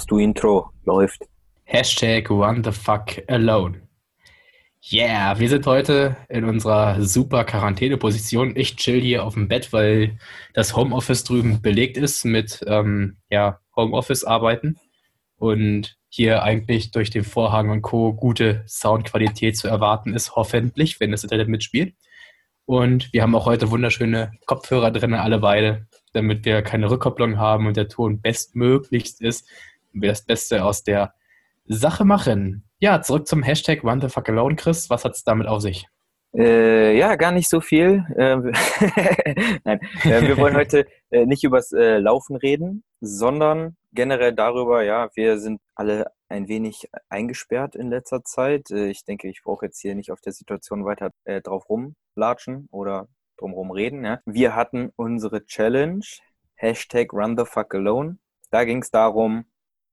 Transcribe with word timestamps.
Machst 0.00 0.10
du 0.10 0.18
Intro. 0.18 0.70
Läuft. 0.86 1.28
Hashtag 1.64 2.30
One 2.30 2.62
the 2.64 2.72
fuck 2.72 3.22
alone. 3.28 3.82
Yeah, 4.90 5.38
wir 5.38 5.50
sind 5.50 5.66
heute 5.66 6.16
in 6.30 6.44
unserer 6.44 7.02
super 7.02 7.44
Quarantäne-Position. 7.44 8.56
Ich 8.56 8.76
chill 8.76 8.98
hier 8.98 9.24
auf 9.24 9.34
dem 9.34 9.46
Bett, 9.46 9.74
weil 9.74 10.16
das 10.54 10.74
Homeoffice 10.74 11.24
drüben 11.24 11.60
belegt 11.60 11.98
ist 11.98 12.24
mit 12.24 12.64
ähm, 12.66 13.18
ja, 13.28 13.60
Homeoffice-Arbeiten 13.76 14.78
und 15.36 15.98
hier 16.08 16.44
eigentlich 16.44 16.92
durch 16.92 17.10
den 17.10 17.22
Vorhang 17.22 17.68
und 17.68 17.82
Co. 17.82 18.14
gute 18.14 18.64
Soundqualität 18.66 19.58
zu 19.58 19.68
erwarten 19.68 20.14
ist, 20.14 20.34
hoffentlich, 20.34 20.98
wenn 20.98 21.10
das 21.10 21.24
Internet 21.24 21.48
mitspielt. 21.48 21.94
Und 22.64 23.12
wir 23.12 23.20
haben 23.20 23.34
auch 23.34 23.44
heute 23.44 23.70
wunderschöne 23.70 24.32
Kopfhörer 24.46 24.92
drin, 24.92 25.12
alle 25.12 25.40
beide, 25.40 25.88
damit 26.14 26.46
wir 26.46 26.62
keine 26.62 26.90
Rückkopplung 26.90 27.36
haben 27.36 27.66
und 27.66 27.76
der 27.76 27.88
Ton 27.88 28.22
bestmöglichst 28.22 29.20
ist 29.20 29.46
wir 29.92 30.10
das 30.10 30.24
Beste 30.24 30.64
aus 30.64 30.82
der 30.82 31.14
Sache 31.66 32.04
machen. 32.04 32.64
Ja, 32.78 33.02
zurück 33.02 33.26
zum 33.26 33.42
Hashtag 33.42 33.84
One 33.84 34.00
the 34.00 34.08
fuck 34.08 34.28
alone, 34.28 34.56
Chris. 34.56 34.90
Was 34.90 35.04
hat 35.04 35.14
es 35.14 35.24
damit 35.24 35.46
auf 35.46 35.60
sich? 35.60 35.86
Äh, 36.32 36.96
ja, 36.96 37.16
gar 37.16 37.32
nicht 37.32 37.48
so 37.48 37.60
viel. 37.60 38.04
Äh, 38.16 38.36
Nein, 39.64 39.80
äh, 40.04 40.22
wir 40.26 40.36
wollen 40.38 40.56
heute 40.56 40.86
äh, 41.10 41.26
nicht 41.26 41.42
übers 41.42 41.72
äh, 41.72 41.98
Laufen 41.98 42.36
reden, 42.36 42.84
sondern 43.00 43.76
generell 43.92 44.32
darüber, 44.32 44.84
ja, 44.84 45.08
wir 45.14 45.38
sind 45.38 45.60
alle 45.74 46.06
ein 46.28 46.46
wenig 46.46 46.88
eingesperrt 47.08 47.74
in 47.74 47.90
letzter 47.90 48.22
Zeit. 48.22 48.70
Äh, 48.70 48.90
ich 48.90 49.04
denke, 49.04 49.28
ich 49.28 49.42
brauche 49.42 49.66
jetzt 49.66 49.80
hier 49.80 49.96
nicht 49.96 50.12
auf 50.12 50.20
der 50.20 50.32
Situation 50.32 50.84
weiter 50.84 51.10
drauf 51.42 51.68
rumlatschen 51.68 52.68
oder 52.70 53.08
drumherum 53.38 53.72
reden. 53.72 54.04
Ja. 54.04 54.20
Wir 54.24 54.54
hatten 54.54 54.90
unsere 54.96 55.44
Challenge, 55.46 56.04
Hashtag 56.54 57.12
Run 57.12 57.36
the 57.36 57.44
fuck 57.44 57.74
alone. 57.74 58.18
Da 58.50 58.64
ging 58.64 58.82
es 58.82 58.90
darum, 58.90 59.46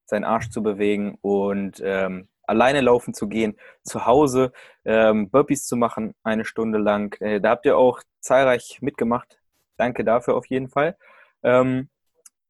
seinen 0.08 0.23
Arsch 0.23 0.50
zu 0.50 0.63
bewegen 0.63 1.17
und 1.22 1.81
ähm, 1.83 2.27
alleine 2.44 2.81
laufen 2.81 3.13
zu 3.13 3.27
gehen, 3.27 3.58
zu 3.83 4.05
Hause 4.05 4.52
ähm, 4.86 5.30
Burpees 5.30 5.67
zu 5.67 5.75
machen, 5.75 6.16
eine 6.23 6.45
Stunde 6.45 6.80
lang. 6.80 7.16
Äh, 7.22 7.39
da 7.41 7.52
habt 7.52 7.66
ihr 7.66 7.77
auch 7.77 8.02
zahlreich 8.22 8.80
mitgemacht. 8.81 9.38
Danke 9.75 10.03
dafür 10.03 10.36
auf 10.36 10.47
jeden 10.47 10.69
Fall. 10.69 10.97
Ähm, 11.44 11.89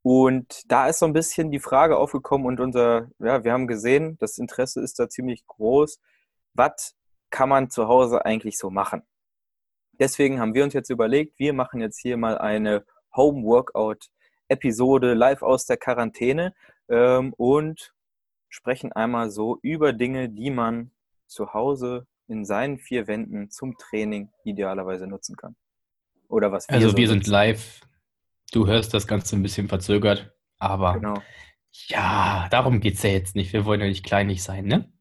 und 0.04 0.72
da 0.72 0.88
ist 0.88 1.00
so 1.00 1.06
ein 1.06 1.14
bisschen 1.14 1.52
die 1.52 1.60
Frage 1.60 1.98
aufgekommen 1.98 2.48
und 2.48 2.60
unser, 2.62 3.10
ja, 3.20 3.44
wir 3.44 3.52
haben 3.52 3.68
gesehen, 3.68 4.18
das 4.20 4.38
Interesse 4.38 4.82
ist 4.82 5.00
da 5.00 5.10
ziemlich 5.10 5.46
groß. 5.48 6.00
Was 6.54 6.96
kann 7.30 7.50
man 7.50 7.70
zu 7.70 7.88
Hause 7.90 8.24
eigentlich 8.24 8.58
so 8.58 8.70
machen? 8.70 9.04
Deswegen 10.00 10.40
haben 10.40 10.54
wir 10.54 10.64
uns 10.64 10.74
jetzt 10.74 10.90
überlegt, 10.90 11.40
wir 11.40 11.54
machen 11.54 11.82
jetzt 11.82 12.00
hier 12.00 12.18
mal 12.18 12.38
eine 12.38 12.86
Home 13.16 13.44
Workout 13.44 14.10
Episode 14.48 15.14
live 15.14 15.42
aus 15.42 15.66
der 15.66 15.78
Quarantäne 15.78 16.54
ähm, 16.90 17.34
und 17.34 17.94
sprechen 18.50 18.92
einmal 18.92 19.30
so 19.30 19.60
über 19.62 19.94
Dinge, 19.94 20.30
die 20.30 20.50
man 20.50 20.92
zu 21.28 21.54
Hause 21.54 22.08
in 22.28 22.46
seinen 22.46 22.78
vier 22.78 23.08
Wänden 23.08 23.50
zum 23.50 23.78
Training 23.78 24.30
idealerweise 24.44 25.08
nutzen 25.08 25.36
kann. 25.36 25.56
Oder 26.28 26.52
was 26.52 26.68
wir 26.68 26.76
Also 26.76 26.90
so 26.90 26.98
wir 26.98 27.08
sind 27.08 27.28
live. 27.28 27.82
Du 28.52 28.68
hörst 28.68 28.94
das 28.94 29.08
Ganze 29.08 29.36
ein 29.36 29.44
bisschen 29.44 29.68
verzögert, 29.68 30.34
aber 30.58 30.94
genau. 30.94 31.22
ja, 31.88 32.48
darum 32.50 32.80
geht 32.80 32.96
es 32.96 33.04
ja 33.04 33.10
jetzt 33.12 33.36
nicht. 33.36 33.54
Wir 33.54 33.66
wollen 33.66 33.82
ja 33.82 33.88
nicht 33.88 34.06
kleinig 34.06 34.44
sein, 34.44 34.66
ne? 34.66 34.92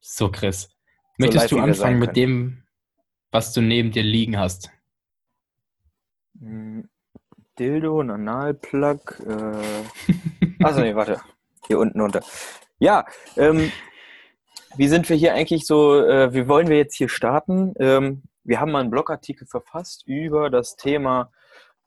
So, 0.00 0.30
Chris. 0.30 0.70
Möchtest 1.18 1.48
so 1.48 1.56
du 1.56 1.62
anfangen 1.62 1.98
mit 1.98 2.16
dem, 2.16 2.64
was 3.30 3.52
du 3.52 3.60
neben 3.60 3.92
dir 3.92 4.02
liegen 4.02 4.38
hast? 4.38 4.70
Hm, 6.38 6.88
Dildo, 7.58 8.00
ein 8.00 8.10
Analplug. 8.10 9.20
Äh... 9.20 10.12
Achso, 10.60 10.80
nee, 10.80 10.94
warte. 10.94 11.20
Hier 11.66 11.78
unten 11.78 12.00
unter. 12.00 12.20
Ja, 12.78 13.06
ähm, 13.36 13.70
wie 14.76 14.88
sind 14.88 15.08
wir 15.08 15.16
hier 15.16 15.34
eigentlich 15.34 15.66
so, 15.66 16.00
äh, 16.00 16.32
wie 16.32 16.48
wollen 16.48 16.68
wir 16.68 16.76
jetzt 16.76 16.96
hier 16.96 17.08
starten? 17.08 17.74
Ähm, 17.78 18.22
wir 18.44 18.60
haben 18.60 18.72
mal 18.72 18.80
einen 18.80 18.90
Blogartikel 18.90 19.46
verfasst 19.46 20.04
über 20.06 20.50
das 20.50 20.76
Thema, 20.76 21.30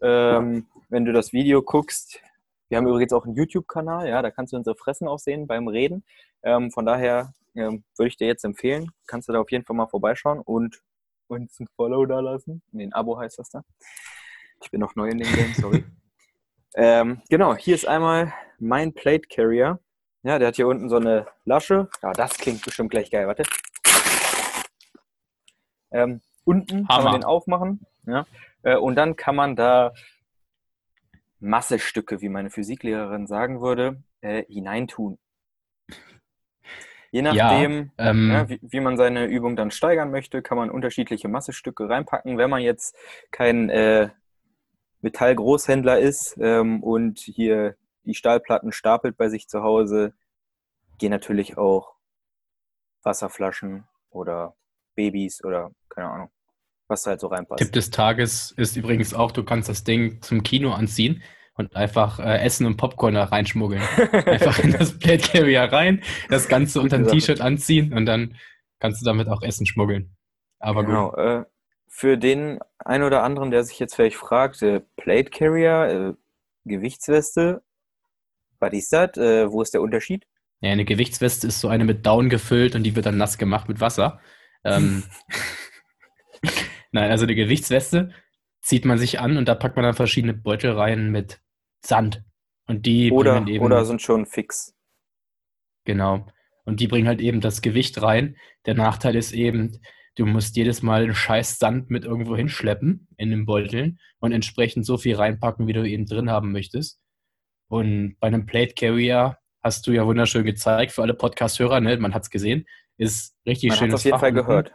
ähm, 0.02 0.68
wenn 0.90 1.06
du 1.06 1.12
das 1.12 1.34
Video 1.34 1.62
guckst. 1.62 2.22
Wir 2.70 2.78
haben 2.78 2.88
übrigens 2.88 3.14
auch 3.14 3.26
einen 3.26 3.36
YouTube-Kanal, 3.36 4.08
ja, 4.08 4.22
da 4.22 4.32
kannst 4.32 4.54
du 4.54 4.58
unsere 4.58 4.76
Fressen 4.76 5.08
auch 5.08 5.20
sehen 5.20 5.48
beim 5.48 5.68
Reden. 5.68 6.04
Ähm, 6.44 6.72
von 6.72 6.86
daher 6.86 7.34
ähm, 7.56 7.84
würde 7.98 8.08
ich 8.08 8.18
dir 8.18 8.28
jetzt 8.28 8.46
empfehlen, 8.46 8.92
kannst 9.08 9.28
du 9.28 9.34
da 9.34 9.40
auf 9.42 9.52
jeden 9.52 9.66
Fall 9.66 9.76
mal 9.76 9.88
vorbeischauen 9.88 10.40
und 10.40 10.82
uns 11.28 11.60
ein 11.60 11.68
Follow 11.76 12.06
da 12.06 12.20
lassen. 12.20 12.62
Nee, 12.72 12.86
ein 12.86 12.94
Abo 12.94 13.20
heißt 13.20 13.40
das 13.40 13.50
da. 13.50 13.64
Ich 14.62 14.72
bin 14.72 14.80
noch 14.80 14.96
neu 14.96 15.10
in 15.10 15.18
dem 15.18 15.34
Game, 15.34 15.54
sorry. 15.54 15.84
ähm, 16.74 17.22
genau, 17.30 17.56
hier 17.56 17.76
ist 17.76 17.88
einmal 17.88 18.34
mein 18.60 18.94
Plate 18.94 19.28
Carrier. 19.28 19.80
Ja, 20.24 20.40
der 20.40 20.48
hat 20.48 20.56
hier 20.56 20.68
unten 20.68 20.90
so 20.90 20.96
eine 20.96 21.28
Lasche. 21.46 21.88
Ja, 22.02 22.12
das 22.14 22.38
klingt 22.38 22.66
bestimmt 22.66 22.90
gleich 22.90 23.12
geil. 23.12 23.28
Warte. 23.28 23.44
Ähm, 25.92 26.22
unten 26.44 26.88
Hammer. 26.88 26.88
kann 26.88 27.04
man 27.04 27.14
den 27.14 27.24
aufmachen. 27.24 27.86
Ja, 28.08 28.26
äh, 28.64 28.76
und 28.76 28.96
dann 28.96 29.16
kann 29.16 29.36
man 29.36 29.56
da 29.56 29.94
Massestücke, 31.40 32.22
wie 32.22 32.30
meine 32.30 32.50
Physiklehrerin 32.50 33.28
sagen 33.28 33.62
würde, 33.62 34.04
äh, 34.22 34.44
hineintun. 34.46 35.20
Je 37.12 37.22
nachdem, 37.22 37.92
ja, 37.98 38.10
ähm, 38.10 38.32
ja, 38.32 38.50
wie, 38.50 38.60
wie, 38.62 38.80
man 38.82 38.98
seine 38.98 39.26
Übung 39.26 39.56
dann 39.56 39.72
steigern 39.72 40.12
möchte, 40.12 40.42
kann 40.42 40.58
man 40.58 40.70
unterschiedliche 40.70 41.30
Massestücke 41.30 41.88
reinpacken. 41.88 42.38
Wenn 42.38 42.50
man 42.50 42.62
jetzt 42.62 42.94
kein 43.32 43.70
äh, 43.70 44.10
Metallgroßhändler 45.06 46.00
ist 46.00 46.36
ähm, 46.42 46.82
und 46.82 47.20
hier 47.20 47.76
die 48.06 48.16
Stahlplatten 48.16 48.72
stapelt 48.72 49.18
bei 49.18 49.30
sich 49.30 49.48
zu 49.48 49.62
Hause, 49.62 50.14
gehen 50.98 51.12
natürlich 51.12 51.58
auch 51.58 51.96
Wasserflaschen 53.04 53.88
oder 54.10 54.56
Babys 54.96 55.44
oder 55.44 55.72
keine 55.90 56.10
Ahnung, 56.10 56.32
was 56.88 57.04
da 57.04 57.12
halt 57.12 57.20
so 57.20 57.28
reinpasst. 57.28 57.60
Tipp 57.62 57.72
des 57.72 57.92
Tages 57.92 58.52
ist 58.58 58.78
übrigens 58.78 59.14
auch, 59.14 59.32
du 59.32 59.44
kannst 59.44 59.70
das 59.70 59.84
Ding 59.84 60.22
zum 60.22 60.42
Kino 60.42 60.72
anziehen 60.72 61.22
und 61.54 61.76
einfach 61.76 62.20
äh, 62.20 62.40
Essen 62.40 62.66
und 62.66 62.78
Popcorn 62.78 63.14
da 63.14 63.26
reinschmuggeln. 63.26 63.84
einfach 64.26 64.58
in 64.58 64.72
das 64.72 64.98
Plate 64.98 65.30
Carrier 65.30 65.72
rein, 65.72 66.02
das 66.30 66.48
Ganze 66.48 66.82
unter 66.82 66.98
ein 66.98 67.08
T-Shirt 67.08 67.42
anziehen 67.42 67.94
und 67.94 68.08
dann 68.08 68.36
kannst 68.80 69.02
du 69.02 69.06
damit 69.06 69.28
auch 69.28 69.44
Essen 69.44 69.68
schmuggeln. 69.68 70.16
Aber 70.60 70.84
genau, 70.84 71.12
gut. 71.12 71.20
Äh, 71.20 71.44
für 71.96 72.18
den 72.18 72.60
einen 72.80 73.06
oder 73.06 73.24
anderen, 73.24 73.52
der 73.52 73.64
sich 73.64 73.80
jetzt 73.80 73.96
vielleicht 73.96 74.18
fragt, 74.18 74.62
äh, 74.62 74.82
Plate 74.98 75.30
Carrier, 75.30 75.88
äh, 75.88 76.14
Gewichtsweste, 76.66 77.64
was 78.60 78.74
ist 78.74 78.92
das? 78.92 79.16
Äh, 79.16 79.50
wo 79.50 79.62
ist 79.62 79.74
der 79.74 79.82
Unterschied? 79.82 80.28
Ja, 80.60 80.72
eine 80.72 80.84
Gewichtsweste 80.84 81.48
ist 81.48 81.62
so 81.62 81.70
eine 81.70 81.86
mit 81.86 82.06
Down 82.06 82.28
gefüllt 82.28 82.76
und 82.76 82.84
die 82.84 82.98
wird 82.98 83.06
dann 83.06 83.16
nass 83.16 83.38
gemacht 83.38 83.70
mit 83.70 83.80
Wasser. 83.80 84.20
Ähm, 84.66 85.04
Nein, 86.92 87.12
also 87.12 87.24
eine 87.24 87.36
Gewichtsweste 87.36 88.12
zieht 88.62 88.84
man 88.84 88.98
sich 88.98 89.22
an 89.22 89.38
und 89.38 89.48
da 89.48 89.56
packt 89.56 89.78
man 89.78 89.86
dann 89.86 89.94
verschiedene 89.94 90.34
Beutel 90.34 90.72
rein 90.72 91.12
mit 91.12 91.40
Sand. 91.80 92.26
Und 92.68 92.86
die 92.86 93.10
oder, 93.10 93.38
eben, 93.48 93.64
oder 93.64 93.86
sind 93.86 94.02
schon 94.02 94.26
fix. 94.26 94.76
Genau. 95.86 96.28
Und 96.66 96.82
die 96.82 96.88
bringen 96.88 97.08
halt 97.08 97.22
eben 97.22 97.40
das 97.40 97.62
Gewicht 97.62 98.02
rein. 98.02 98.36
Der 98.66 98.74
Nachteil 98.74 99.16
ist 99.16 99.32
eben, 99.32 99.80
Du 100.16 100.26
musst 100.26 100.56
jedes 100.56 100.82
Mal 100.82 101.04
einen 101.04 101.16
scheiß 101.16 101.60
Sand 101.60 101.90
mit 101.90 102.06
irgendwo 102.06 102.38
hinschleppen 102.38 103.08
in 103.18 103.30
den 103.30 103.46
Beuteln 103.46 104.00
und 104.20 104.32
entsprechend 104.32 104.86
so 104.86 104.98
viel 104.98 105.16
reinpacken, 105.16 105.68
wie 105.68 105.74
du 105.74 105.88
eben 105.88 106.06
drin 106.06 106.30
haben 106.30 106.52
möchtest. 106.52 107.00
Und 107.68 108.16
bei 108.20 108.28
einem 108.28 108.46
Plate 108.46 108.74
Carrier 108.76 109.38
hast 109.62 109.88
du 109.88 109.92
ja 109.92 110.06
wunderschön 110.06 110.46
gezeigt 110.46 110.94
für 110.94 111.02
alle 111.02 111.14
Podcast-Hörer, 111.14 111.82
ne? 111.82 111.98
man 111.98 112.14
hat 112.14 112.24
es 112.24 112.30
gesehen, 112.30 112.66
ist 112.98 113.36
richtig 113.46 113.74
schön. 113.74 113.88
Man 113.88 113.96
auf 113.96 114.06
jeden 114.06 114.20
Fall 114.20 114.32
gehört. 114.32 114.74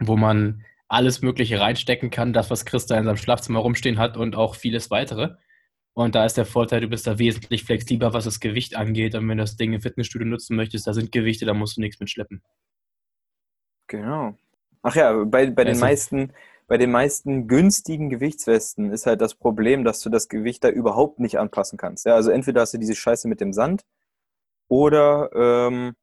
Wo 0.00 0.16
man 0.16 0.64
alles 0.88 1.22
Mögliche 1.22 1.60
reinstecken 1.60 2.10
kann, 2.10 2.32
das, 2.32 2.50
was 2.50 2.64
Christa 2.64 2.98
in 2.98 3.04
seinem 3.04 3.16
Schlafzimmer 3.16 3.60
rumstehen 3.60 3.98
hat 3.98 4.16
und 4.16 4.34
auch 4.34 4.56
vieles 4.56 4.90
weitere. 4.90 5.36
Und 5.92 6.14
da 6.14 6.24
ist 6.24 6.36
der 6.36 6.46
Vorteil, 6.46 6.80
du 6.80 6.88
bist 6.88 7.06
da 7.06 7.18
wesentlich 7.18 7.64
flexibler, 7.64 8.12
was 8.12 8.24
das 8.24 8.40
Gewicht 8.40 8.76
angeht. 8.76 9.14
Und 9.14 9.28
wenn 9.28 9.38
du 9.38 9.44
das 9.44 9.56
Ding 9.56 9.72
im 9.72 9.82
Fitnessstudio 9.82 10.26
nutzen 10.26 10.56
möchtest, 10.56 10.86
da 10.86 10.94
sind 10.94 11.12
Gewichte, 11.12 11.46
da 11.46 11.54
musst 11.54 11.76
du 11.76 11.80
nichts 11.80 12.00
mitschleppen. 12.00 12.42
Genau. 13.90 14.36
Ach 14.82 14.94
ja, 14.94 15.12
bei, 15.24 15.50
bei, 15.50 15.64
den 15.64 15.74
also, 15.74 15.80
meisten, 15.80 16.32
bei 16.68 16.78
den 16.78 16.92
meisten 16.92 17.48
günstigen 17.48 18.08
Gewichtswesten 18.08 18.92
ist 18.92 19.06
halt 19.06 19.20
das 19.20 19.34
Problem, 19.34 19.82
dass 19.84 20.00
du 20.00 20.10
das 20.10 20.28
Gewicht 20.28 20.62
da 20.62 20.70
überhaupt 20.70 21.18
nicht 21.18 21.40
anpassen 21.40 21.76
kannst. 21.76 22.06
Ja, 22.06 22.14
also 22.14 22.30
entweder 22.30 22.60
hast 22.60 22.72
du 22.72 22.78
diese 22.78 22.94
Scheiße 22.94 23.26
mit 23.26 23.40
dem 23.40 23.52
Sand 23.52 23.84
oder 24.68 25.30
ähm, 25.34 25.96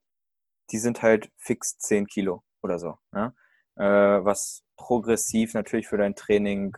die 0.69 0.80
sind 0.80 1.01
halt 1.01 1.31
fix 1.38 1.78
10 1.78 2.07
Kilo 2.07 2.44
oder 2.62 2.78
so. 2.78 2.98
Ja? 3.13 3.34
Äh, 3.78 4.25
was 4.25 4.63
progressiv 4.75 5.54
natürlich 5.54 5.88
für 5.88 5.98
dein 5.98 6.13
Training 6.13 6.75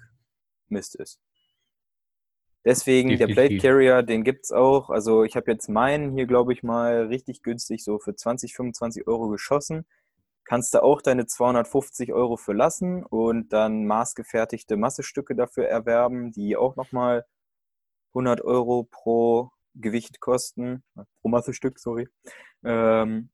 Mist 0.68 0.94
ist. 0.94 1.20
Deswegen 2.64 3.18
der 3.18 3.26
Plate 3.26 3.58
Carrier, 3.58 4.04
den 4.04 4.24
gibt 4.24 4.46
es 4.46 4.52
auch. 4.52 4.92
Also 4.92 5.24
ich 5.24 5.36
habe 5.36 5.50
jetzt 5.50 5.70
meinen 5.70 6.12
hier, 6.12 6.28
glaube 6.28 6.54
ich, 6.54 6.62
mal 6.62 7.08
richtig 7.08 7.42
günstig 7.42 7.84
so 7.84 7.98
für 7.98 8.16
20, 8.16 8.54
25 8.54 9.08
Euro 9.08 9.30
geschossen 9.30 9.88
kannst 10.50 10.74
du 10.74 10.82
auch 10.82 11.04
deine 11.04 11.28
250 11.28 12.12
Euro 12.12 12.36
für 12.36 12.54
lassen 12.54 13.06
und 13.06 13.54
dann 13.54 13.86
maßgefertigte 13.86 14.78
Massestücke 14.78 15.36
dafür 15.36 15.68
erwerben, 15.68 16.32
die 16.32 16.58
auch 16.58 16.76
nochmal 16.76 17.28
100 18.16 18.42
Euro 18.42 18.88
pro 18.90 19.52
Gewicht 19.76 20.20
kosten, 20.20 20.84
pro 21.22 21.30
Massestück, 21.30 21.78
sorry. 21.78 22.10
Ähm, 22.64 23.30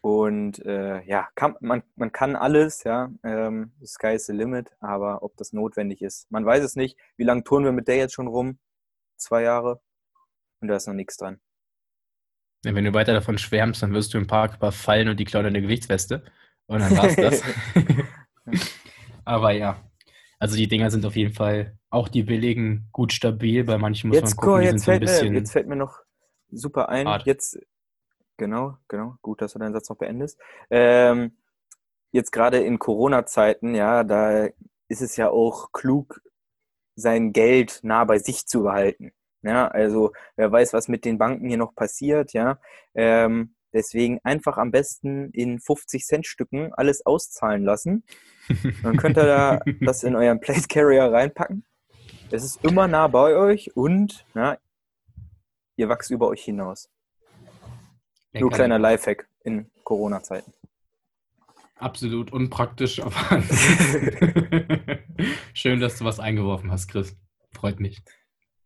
und 0.00 0.58
äh, 0.66 1.04
ja, 1.04 1.28
kann, 1.36 1.54
man, 1.60 1.84
man 1.94 2.10
kann 2.10 2.34
alles, 2.34 2.82
ja, 2.82 3.12
ähm, 3.22 3.70
sky 3.84 4.14
is 4.16 4.26
the 4.26 4.32
limit, 4.32 4.72
aber 4.80 5.22
ob 5.22 5.36
das 5.36 5.52
notwendig 5.52 6.02
ist, 6.02 6.28
man 6.32 6.44
weiß 6.44 6.64
es 6.64 6.74
nicht. 6.74 6.98
Wie 7.16 7.24
lange 7.24 7.44
touren 7.44 7.64
wir 7.64 7.70
mit 7.70 7.86
der 7.86 7.98
jetzt 7.98 8.14
schon 8.14 8.26
rum? 8.26 8.58
Zwei 9.16 9.42
Jahre? 9.42 9.80
Und 10.60 10.66
da 10.66 10.74
ist 10.74 10.88
noch 10.88 10.94
nichts 10.94 11.16
dran. 11.18 11.40
Wenn 12.62 12.84
du 12.84 12.94
weiter 12.94 13.12
davon 13.12 13.38
schwärmst, 13.38 13.82
dann 13.82 13.92
wirst 13.92 14.14
du 14.14 14.18
im 14.18 14.26
Park 14.26 14.56
überfallen 14.56 15.08
und 15.08 15.18
die 15.18 15.24
klauen 15.24 15.46
eine 15.46 15.60
Gewichtsweste. 15.60 16.22
Und 16.66 16.80
dann 16.80 16.96
war's 16.96 17.16
das. 17.16 17.42
aber 19.24 19.52
ja, 19.52 19.82
also 20.38 20.56
die 20.56 20.68
Dinger 20.68 20.90
sind 20.90 21.04
auf 21.04 21.16
jeden 21.16 21.34
Fall, 21.34 21.76
auch 21.90 22.08
die 22.08 22.22
billigen, 22.22 22.88
gut 22.92 23.12
stabil. 23.12 23.64
Bei 23.64 23.78
manchen 23.78 24.08
muss 24.08 24.16
jetzt, 24.16 24.36
man 24.36 24.44
gucken, 24.44 24.60
die 24.60 24.66
jetzt, 24.66 24.72
sind 24.72 24.84
so 24.84 24.90
ein 24.90 24.98
fällt 24.98 25.00
bisschen 25.00 25.32
mir, 25.32 25.38
jetzt 25.38 25.52
fällt 25.52 25.68
mir 25.68 25.76
noch 25.76 26.00
super 26.50 26.88
ein. 26.88 27.06
Hart. 27.06 27.26
Jetzt, 27.26 27.58
genau, 28.36 28.76
genau, 28.88 29.16
gut, 29.22 29.40
dass 29.40 29.52
du 29.52 29.58
deinen 29.58 29.72
Satz 29.72 29.88
noch 29.88 29.98
beendest. 29.98 30.40
Ähm, 30.70 31.36
jetzt 32.12 32.32
gerade 32.32 32.58
in 32.58 32.78
Corona-Zeiten, 32.78 33.74
ja, 33.74 34.04
da 34.04 34.48
ist 34.88 35.00
es 35.00 35.16
ja 35.16 35.30
auch 35.30 35.72
klug, 35.72 36.20
sein 36.94 37.32
Geld 37.32 37.80
nah 37.82 38.04
bei 38.04 38.18
sich 38.18 38.46
zu 38.46 38.62
behalten. 38.62 39.12
Ja, 39.42 39.68
also 39.68 40.12
wer 40.36 40.50
weiß, 40.50 40.72
was 40.72 40.88
mit 40.88 41.04
den 41.04 41.18
Banken 41.18 41.48
hier 41.48 41.58
noch 41.58 41.74
passiert, 41.74 42.32
ja. 42.32 42.58
Ähm, 42.94 43.54
deswegen 43.72 44.20
einfach 44.22 44.56
am 44.56 44.70
besten 44.70 45.30
in 45.32 45.58
50 45.58 46.04
Cent 46.04 46.26
Stücken 46.26 46.72
alles 46.74 47.04
auszahlen 47.04 47.64
lassen. 47.64 48.04
Dann 48.82 48.96
könnt 48.96 49.18
ihr 49.18 49.26
da 49.26 49.60
das 49.80 50.04
in 50.04 50.14
euren 50.14 50.40
Plate 50.40 50.68
Carrier 50.68 51.10
reinpacken. 51.12 51.64
Es 52.30 52.44
ist 52.44 52.64
immer 52.64 52.88
nah 52.88 53.08
bei 53.08 53.36
euch 53.36 53.76
und 53.76 54.24
na, 54.32 54.56
ihr 55.76 55.88
wachst 55.88 56.10
über 56.10 56.28
euch 56.28 56.44
hinaus. 56.44 56.88
Nur 58.32 58.44
Lecker, 58.44 58.56
kleiner 58.56 58.78
Lifehack 58.78 59.28
in 59.44 59.70
Corona-Zeiten. 59.84 60.52
Absolut 61.76 62.32
unpraktisch, 62.32 63.00
aber 63.00 63.12
schön, 65.52 65.80
dass 65.80 65.98
du 65.98 66.04
was 66.04 66.20
eingeworfen 66.20 66.70
hast, 66.70 66.88
Chris. 66.88 67.16
Freut 67.50 67.80
mich. 67.80 68.02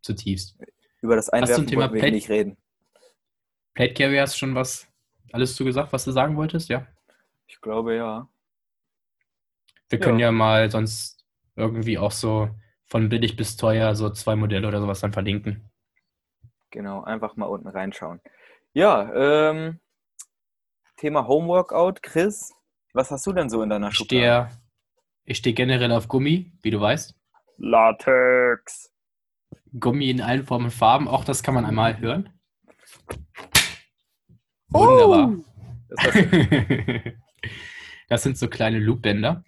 Zutiefst. 0.07 0.57
Über 1.03 1.17
das 1.17 1.29
Einwerfen 1.29 1.67
Thema 1.67 1.83
wollten 1.83 1.95
wir 1.95 2.01
Plate- 2.01 2.15
nicht 2.15 2.29
reden. 2.31 2.57
Plate 3.75 3.95
Carrier 3.95 4.23
hast 4.23 4.39
schon 4.39 4.55
was, 4.55 4.89
alles 5.33 5.55
zugesagt, 5.55 5.93
was 5.93 6.05
du 6.05 6.13
sagen 6.13 6.37
wolltest, 6.37 6.69
ja? 6.71 6.87
Ich 7.47 7.61
glaube 7.61 7.95
ja. 7.97 8.29
Wir 9.89 10.01
können 10.01 10.19
Ja. 10.19 10.27
ja 10.29 10.33
mal 10.33 10.71
sonst 10.71 11.25
irgendwie 11.57 11.99
auch 11.99 12.13
so 12.13 12.49
von 12.87 13.09
billig 13.09 13.37
bis 13.37 13.57
teuer 13.57 13.95
so 13.95 14.11
zwei 14.11 14.37
Modelle 14.37 14.67
oder 14.67 14.81
sowas 14.81 15.01
dann 15.01 15.13
verlinken. 15.13 15.71
Genau, 16.71 17.03
einfach 17.05 17.37
mal 17.37 17.47
unten 17.47 17.69
reinschauen. 17.69 18.21
Ja, 18.73 19.13
ähm, 19.51 19.81
Thema 20.97 21.27
Homeworkout, 21.27 22.03
Chris. 22.03 22.53
Was 22.95 23.11
hast 23.11 23.27
du 23.27 23.33
denn 23.33 23.49
so 23.51 23.63
in 23.63 23.71
deiner 23.71 23.89
Ich 23.89 23.95
Schublade? 23.97 24.49
stehe 24.51 24.63
ich 25.25 25.39
steh 25.39 25.53
generell 25.53 25.93
auf 25.93 26.09
Gummi, 26.09 26.53
wie 26.63 26.71
du 26.71 26.81
weißt. 26.81 27.15
Latex. 27.59 28.93
Gummi 29.79 30.11
in 30.11 30.21
allen 30.21 30.45
Formen 30.45 30.67
und 30.67 30.71
Farben, 30.71 31.09
auch 31.09 31.25
das 31.25 31.43
kann 31.43 31.55
man 31.55 31.65
einmal 31.65 31.99
hören. 31.99 32.31
Oh! 34.73 34.81
Wunderbar. 34.81 35.37
Das 35.89 36.05
hast 36.05 36.17
das 38.09 38.23
sind 38.23 38.39
so 38.39 38.49
kleine 38.49 38.79
Loopbänder. 38.79 39.45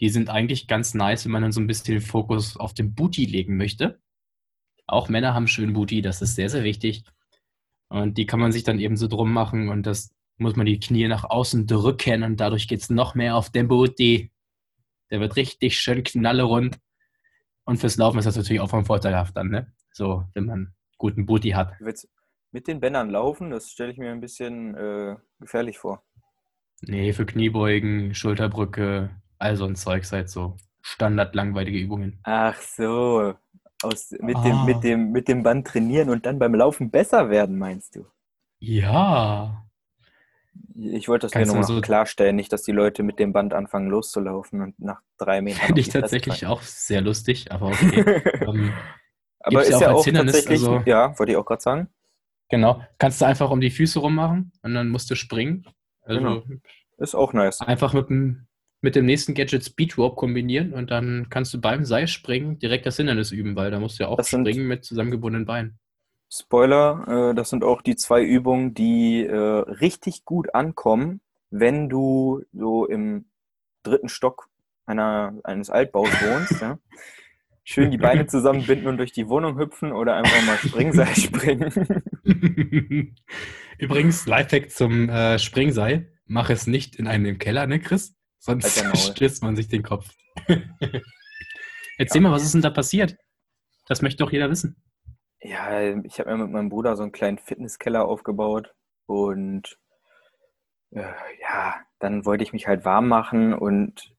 Die 0.00 0.08
sind 0.08 0.30
eigentlich 0.30 0.66
ganz 0.66 0.94
nice, 0.94 1.24
wenn 1.24 1.32
man 1.32 1.42
dann 1.42 1.52
so 1.52 1.60
ein 1.60 1.66
bisschen 1.66 1.94
den 1.96 2.02
Fokus 2.02 2.56
auf 2.56 2.74
den 2.74 2.94
Booty 2.94 3.24
legen 3.24 3.56
möchte. 3.56 4.00
Auch 4.86 5.08
Männer 5.08 5.34
haben 5.34 5.46
schönen 5.46 5.74
Booty, 5.74 6.02
das 6.02 6.22
ist 6.22 6.34
sehr, 6.34 6.48
sehr 6.48 6.64
wichtig. 6.64 7.04
Und 7.88 8.18
die 8.18 8.26
kann 8.26 8.40
man 8.40 8.52
sich 8.52 8.64
dann 8.64 8.80
eben 8.80 8.96
so 8.96 9.06
drum 9.06 9.32
machen 9.32 9.68
und 9.68 9.84
das 9.86 10.14
muss 10.38 10.56
man 10.56 10.66
die 10.66 10.80
Knie 10.80 11.08
nach 11.08 11.24
außen 11.24 11.66
drücken 11.66 12.22
und 12.22 12.38
dadurch 12.40 12.66
geht 12.66 12.80
es 12.80 12.90
noch 12.90 13.14
mehr 13.14 13.36
auf 13.36 13.50
den 13.50 13.68
Booty. 13.68 14.30
Der 15.10 15.20
wird 15.20 15.36
richtig 15.36 15.78
schön 15.78 16.02
knallerund. 16.02 16.78
Und 17.64 17.78
fürs 17.78 17.96
Laufen 17.96 18.18
ist 18.18 18.24
das 18.26 18.36
natürlich 18.36 18.60
auch 18.60 18.70
vom 18.70 18.84
Vorteilhaft 18.84 19.36
dann, 19.36 19.48
ne? 19.48 19.72
So, 19.92 20.24
wenn 20.34 20.46
man 20.46 20.74
guten 20.98 21.26
Booty 21.26 21.50
hat. 21.50 21.74
Willst 21.80 22.08
mit 22.50 22.66
den 22.68 22.80
Bändern 22.80 23.10
laufen? 23.10 23.50
Das 23.50 23.70
stelle 23.70 23.92
ich 23.92 23.98
mir 23.98 24.10
ein 24.12 24.20
bisschen 24.20 24.74
äh, 24.74 25.16
gefährlich 25.40 25.78
vor. 25.78 26.02
Nee, 26.82 27.12
für 27.12 27.24
Kniebeugen, 27.26 28.14
Schulterbrücke, 28.14 29.10
all 29.38 29.56
so 29.56 29.64
ein 29.66 29.76
Zeug, 29.76 30.04
halt 30.10 30.28
so 30.28 30.56
standard 30.82 31.34
langweilige 31.34 31.78
Übungen. 31.78 32.18
Ach 32.24 32.60
so. 32.60 33.34
Aus, 33.82 34.12
mit, 34.20 34.36
Ah. 34.36 34.42
dem, 34.42 34.64
mit, 34.64 34.84
dem, 34.84 35.10
mit 35.12 35.28
dem 35.28 35.42
Band 35.42 35.66
trainieren 35.66 36.08
und 36.10 36.26
dann 36.26 36.38
beim 36.38 36.54
Laufen 36.54 36.90
besser 36.90 37.30
werden, 37.30 37.58
meinst 37.58 37.96
du? 37.96 38.06
Ja. 38.60 39.61
Ich 40.74 41.08
wollte 41.08 41.26
das 41.26 41.32
Kannst 41.32 41.50
du 41.50 41.56
nochmal 41.56 41.76
so- 41.76 41.80
klarstellen, 41.80 42.36
nicht, 42.36 42.52
dass 42.52 42.62
die 42.62 42.72
Leute 42.72 43.02
mit 43.02 43.18
dem 43.18 43.32
Band 43.32 43.54
anfangen 43.54 43.88
loszulaufen 43.88 44.60
und 44.60 44.78
nach 44.80 45.00
drei 45.18 45.40
Metern. 45.40 45.66
Finde 45.66 45.80
ich 45.80 45.88
tatsächlich 45.88 46.40
fallen. 46.40 46.52
auch 46.52 46.62
sehr 46.62 47.00
lustig, 47.00 47.50
aber 47.52 47.68
okay. 47.68 48.22
ähm, 48.46 48.72
Aber 49.40 49.62
ist 49.62 49.70
ja 49.70 49.76
auch 49.76 49.80
ja 49.80 49.92
auch 49.92 50.04
Hindernis, 50.04 50.34
tatsächlich, 50.34 50.60
also- 50.68 50.82
ja, 50.86 51.18
wollte 51.18 51.32
ich 51.32 51.38
auch 51.38 51.46
gerade 51.46 51.62
sagen. 51.62 51.88
genau. 52.48 52.82
Kannst 52.98 53.20
du 53.20 53.24
einfach 53.26 53.50
um 53.50 53.60
die 53.60 53.70
Füße 53.70 53.98
rummachen 53.98 54.52
und 54.62 54.74
dann 54.74 54.88
musst 54.90 55.10
du 55.10 55.14
springen. 55.14 55.66
Also 56.02 56.18
Genau. 56.20 56.42
Ist 56.98 57.14
auch 57.14 57.32
nice. 57.32 57.60
einfach 57.60 57.92
mit 57.94 58.08
dem, 58.10 58.46
mit 58.80 58.94
dem 58.96 59.06
nächsten 59.06 59.34
Gadget 59.34 59.64
Speed 59.64 59.96
Rope 59.98 60.16
kombinieren 60.16 60.72
und 60.74 60.90
dann 60.90 61.28
kannst 61.30 61.52
du 61.54 61.60
beim 61.60 61.84
Seilspringen 61.84 62.58
direkt 62.58 62.86
das 62.86 62.96
Hindernis 62.96 63.30
üben, 63.32 63.56
weil 63.56 63.70
da 63.70 63.80
musst 63.80 63.98
du 63.98 64.04
ja 64.04 64.08
auch 64.08 64.16
Das 64.16 64.28
springen 64.28 64.66
mit 64.68 64.84
zusammengebundenen 64.84 65.46
Beinen. 65.46 65.78
Spoiler, 66.32 67.30
äh, 67.30 67.34
das 67.34 67.50
sind 67.50 67.62
auch 67.62 67.82
die 67.82 67.94
zwei 67.94 68.22
Übungen, 68.22 68.72
die 68.72 69.26
äh, 69.26 69.36
richtig 69.36 70.24
gut 70.24 70.54
ankommen, 70.54 71.20
wenn 71.50 71.90
du 71.90 72.42
so 72.54 72.86
im 72.86 73.26
dritten 73.82 74.08
Stock 74.08 74.48
einer, 74.86 75.34
eines 75.44 75.68
Altbaus 75.68 76.08
wohnst. 76.08 76.62
ja. 76.62 76.78
Schön 77.64 77.92
die 77.92 77.98
Beine 77.98 78.26
zusammenbinden 78.26 78.88
und 78.88 78.96
durch 78.96 79.12
die 79.12 79.28
Wohnung 79.28 79.56
hüpfen 79.56 79.92
oder 79.92 80.16
einfach 80.16 80.42
mal 80.46 80.56
Springseil 80.56 81.14
springen. 81.16 81.70
Übrigens, 83.78 84.26
Lifehack 84.26 84.70
zum 84.70 85.08
äh, 85.08 85.38
Springseil. 85.38 86.12
Mach 86.26 86.50
es 86.50 86.66
nicht 86.66 86.96
in 86.96 87.06
einem 87.06 87.38
Keller, 87.38 87.66
ne, 87.66 87.78
Chris? 87.78 88.16
Sonst 88.38 88.82
Maul. 88.82 88.96
stößt 88.96 89.42
man 89.44 89.54
sich 89.54 89.68
den 89.68 89.82
Kopf. 89.82 90.10
Erzähl 91.98 92.20
mal, 92.20 92.32
was 92.32 92.42
ist 92.42 92.54
denn 92.54 92.62
da 92.62 92.70
passiert? 92.70 93.16
Das 93.86 94.02
möchte 94.02 94.24
doch 94.24 94.32
jeder 94.32 94.50
wissen. 94.50 94.82
Ja, 95.44 95.80
ich 96.04 96.20
habe 96.20 96.30
mir 96.30 96.44
mit 96.44 96.52
meinem 96.52 96.68
Bruder 96.68 96.94
so 96.94 97.02
einen 97.02 97.10
kleinen 97.10 97.38
Fitnesskeller 97.38 98.06
aufgebaut 98.06 98.74
und 99.06 99.76
äh, 100.90 101.02
ja, 101.40 101.74
dann 101.98 102.24
wollte 102.24 102.44
ich 102.44 102.52
mich 102.52 102.68
halt 102.68 102.84
warm 102.84 103.08
machen 103.08 103.52
und 103.52 104.14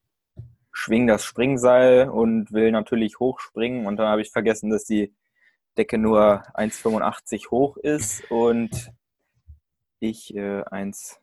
schwing 0.73 1.07
das 1.07 1.23
Springseil 1.23 2.09
und 2.09 2.51
will 2.51 2.71
natürlich 2.71 3.19
hochspringen 3.19 3.85
und 3.85 3.95
dann 3.97 4.07
habe 4.07 4.21
ich 4.21 4.31
vergessen, 4.31 4.69
dass 4.69 4.83
die 4.83 5.15
Decke 5.77 5.97
nur 5.97 6.43
1,85 6.55 7.51
hoch 7.51 7.77
ist 7.77 8.29
und 8.29 8.91
ich 9.99 10.35
äh, 10.35 10.63
1 10.63 11.21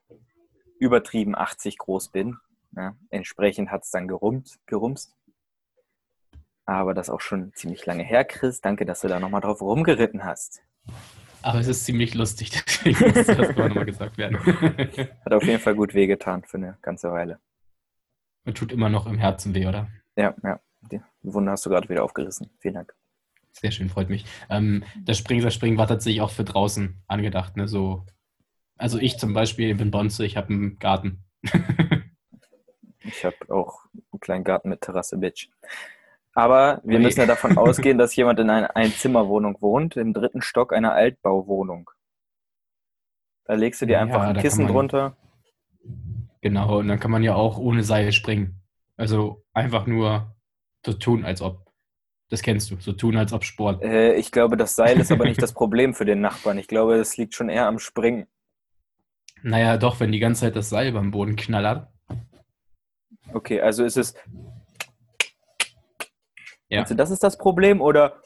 übertrieben 0.79 1.37
80 1.37 1.77
groß 1.77 2.11
bin. 2.11 2.39
Ja, 2.75 2.97
entsprechend 3.11 3.71
hat 3.71 3.83
es 3.85 3.91
dann 3.91 4.09
gerumst, 4.09 4.59
gerumst. 4.67 5.15
Aber 6.71 6.95
das 6.95 7.11
auch 7.11 7.21
schon 7.21 7.53
ziemlich 7.53 7.85
lange 7.85 8.05
her, 8.05 8.25
Chris. 8.25 8.61
Danke, 8.61 8.87
dass 8.87 9.01
du 9.01 9.09
da 9.09 9.19
nochmal 9.19 9.41
drauf 9.41 9.61
rumgeritten 9.61 10.23
hast. 10.23 10.63
Aber 11.43 11.59
es 11.59 11.67
ist 11.67 11.85
ziemlich 11.85 12.15
lustig, 12.15 12.51
deswegen 12.65 13.09
muss 13.09 13.27
das 13.27 13.57
nochmal 13.57 13.85
gesagt 13.85 14.17
werden. 14.19 14.39
Hat 15.25 15.33
auf 15.33 15.43
jeden 15.43 15.59
Fall 15.59 15.75
gut 15.75 15.95
wehgetan 15.95 16.45
für 16.45 16.59
eine 16.59 16.79
ganze 16.81 17.11
Weile. 17.11 17.41
Und 18.45 18.57
tut 18.57 18.71
immer 18.71 18.89
noch 18.89 19.09
im 19.09 19.19
Herzen 19.19 19.53
weh, 19.53 19.67
oder? 19.67 19.89
Ja, 20.15 20.33
ja. 20.45 20.61
Die 20.93 21.01
Wunde 21.23 21.51
hast 21.51 21.67
du 21.67 21.71
gerade 21.71 21.89
wieder 21.89 22.05
aufgerissen. 22.05 22.51
Vielen 22.61 22.75
Dank. 22.75 22.95
Sehr 23.51 23.73
schön, 23.73 23.89
freut 23.89 24.09
mich. 24.09 24.25
Ähm, 24.49 24.85
das 25.03 25.19
Springseilspringen 25.19 25.77
war 25.77 25.89
tatsächlich 25.89 26.21
auch 26.21 26.31
für 26.31 26.45
draußen 26.45 27.03
angedacht, 27.09 27.57
ne? 27.57 27.67
So, 27.67 28.07
also 28.77 28.97
ich 28.99 29.19
zum 29.19 29.35
Beispiel 29.35 29.75
bin 29.75 29.91
Bonze, 29.91 30.25
ich 30.25 30.37
habe 30.37 30.51
einen 30.51 30.79
Garten. 30.79 31.25
Ich 33.03 33.25
habe 33.25 33.37
auch 33.49 33.87
einen 34.13 34.21
kleinen 34.21 34.45
Garten 34.45 34.69
mit 34.69 34.83
Terrasse, 34.83 35.17
Bitch. 35.17 35.49
Aber 36.35 36.81
wir 36.85 36.99
Ui. 36.99 37.03
müssen 37.03 37.21
ja 37.21 37.27
davon 37.27 37.57
ausgehen, 37.59 37.99
dass 37.99 38.15
jemand 38.17 38.39
in 38.39 38.51
einer 38.51 38.77
Einzimmerwohnung 38.77 39.57
wohnt, 39.61 39.97
im 39.97 40.13
dritten 40.13 40.43
Stock 40.43 40.73
einer 40.73 40.93
Altbauwohnung. 40.93 41.91
Da 43.45 43.55
legst 43.55 43.81
du 43.83 43.87
dir 43.87 43.95
Ja, 43.95 44.01
einfach 44.01 44.21
ein 44.21 44.29
da 44.29 44.33
kann 44.35 44.43
Kissen 44.43 44.65
man- 44.65 44.73
drunter. 44.73 45.17
Genau, 46.43 46.79
und 46.79 46.89
dann 46.89 46.99
kann 47.01 47.11
man 47.11 47.23
ja 47.23 47.35
auch 47.35 47.59
ohne 47.59 47.83
Seil 47.83 48.13
springen. 48.13 48.63
Also 48.97 49.45
einfach 49.53 49.87
nur 49.87 50.35
so 50.87 50.93
tun, 50.95 51.25
als 51.25 51.43
ob. 51.43 51.67
Das 52.31 52.43
kennst 52.43 52.71
du, 52.71 52.77
so 52.81 52.93
tun, 52.93 53.17
als 53.17 53.33
ob 53.33 53.45
Sport. 53.45 53.83
Äh, 53.83 54.15
ich 54.15 54.31
glaube, 54.31 54.57
das 54.57 54.75
Seil 54.77 55.01
ist 55.01 55.11
aber 55.11 55.25
nicht 55.25 55.43
das 55.43 55.53
Problem 55.53 55.95
für 55.95 56.05
den 56.05 56.21
Nachbarn. 56.21 56.59
Ich 56.59 56.69
glaube, 56.69 56.95
es 56.95 57.17
liegt 57.17 57.35
schon 57.35 57.49
eher 57.49 57.67
am 57.67 57.79
Springen. 57.79 58.27
Naja, 59.43 59.77
doch, 59.79 60.01
wenn 60.01 60.13
die 60.13 60.19
ganze 60.21 60.43
Zeit 60.43 60.57
das 60.57 60.69
Seil 60.71 60.93
beim 60.93 61.11
Boden 61.11 61.35
knallert. 61.37 61.89
Okay, 63.33 63.61
also 63.61 63.85
ist 63.85 63.97
es. 63.97 64.15
Ja. 66.71 66.83
Also 66.83 66.95
das 66.95 67.11
ist 67.11 67.23
das 67.23 67.37
Problem 67.37 67.81
oder 67.81 68.23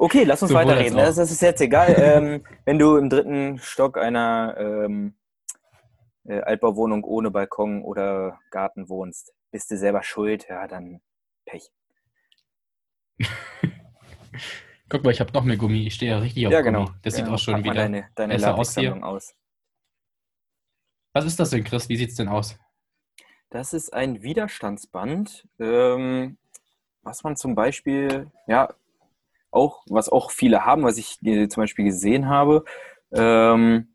Okay, 0.00 0.22
lass 0.22 0.42
uns 0.42 0.52
Sowohl 0.52 0.66
weiterreden. 0.66 0.96
Das, 0.96 1.16
das 1.16 1.32
ist 1.32 1.42
jetzt 1.42 1.60
egal. 1.60 1.94
ähm, 1.98 2.44
wenn 2.64 2.78
du 2.78 2.96
im 2.96 3.10
dritten 3.10 3.58
Stock 3.58 3.98
einer 3.98 4.54
ähm, 4.56 5.14
äh, 6.24 6.40
Altbauwohnung 6.40 7.02
ohne 7.02 7.32
Balkon 7.32 7.82
oder 7.82 8.38
Garten 8.50 8.88
wohnst, 8.88 9.34
bist 9.50 9.70
du 9.72 9.76
selber 9.76 10.04
schuld, 10.04 10.46
ja, 10.48 10.68
dann 10.68 11.00
Pech. 11.46 11.72
Guck 14.88 15.02
mal, 15.02 15.10
ich 15.10 15.20
habe 15.20 15.32
noch 15.32 15.42
mehr 15.42 15.56
Gummi. 15.56 15.86
Ich 15.86 15.94
stehe 15.94 16.12
ja 16.12 16.18
richtig 16.18 16.46
auf 16.46 16.52
ja, 16.52 16.60
Gummi. 16.60 16.78
genau. 16.78 16.90
Das 17.02 17.16
sieht 17.16 17.26
Ja, 17.26 17.32
auch 17.32 17.38
schon 17.38 17.64
wieder 17.64 17.74
deine, 17.74 18.08
deine 18.14 18.34
besser 18.34 18.56
aus 18.56 18.74
hier. 18.76 19.04
Aus. 19.04 19.34
Was 21.12 21.24
ist 21.24 21.40
das 21.40 21.50
denn, 21.50 21.64
Chris? 21.64 21.88
Wie 21.88 21.96
sieht's 21.96 22.14
denn 22.14 22.28
aus? 22.28 22.56
Das 23.50 23.72
ist 23.72 23.94
ein 23.94 24.22
Widerstandsband, 24.22 25.48
ähm, 25.58 26.36
was 27.02 27.24
man 27.24 27.36
zum 27.36 27.54
Beispiel, 27.54 28.30
ja, 28.46 28.74
auch, 29.50 29.82
was 29.88 30.10
auch 30.10 30.30
viele 30.30 30.66
haben, 30.66 30.82
was 30.82 30.98
ich 30.98 31.18
äh, 31.24 31.48
zum 31.48 31.62
Beispiel 31.62 31.86
gesehen 31.86 32.28
habe, 32.28 32.64
ähm, 33.10 33.88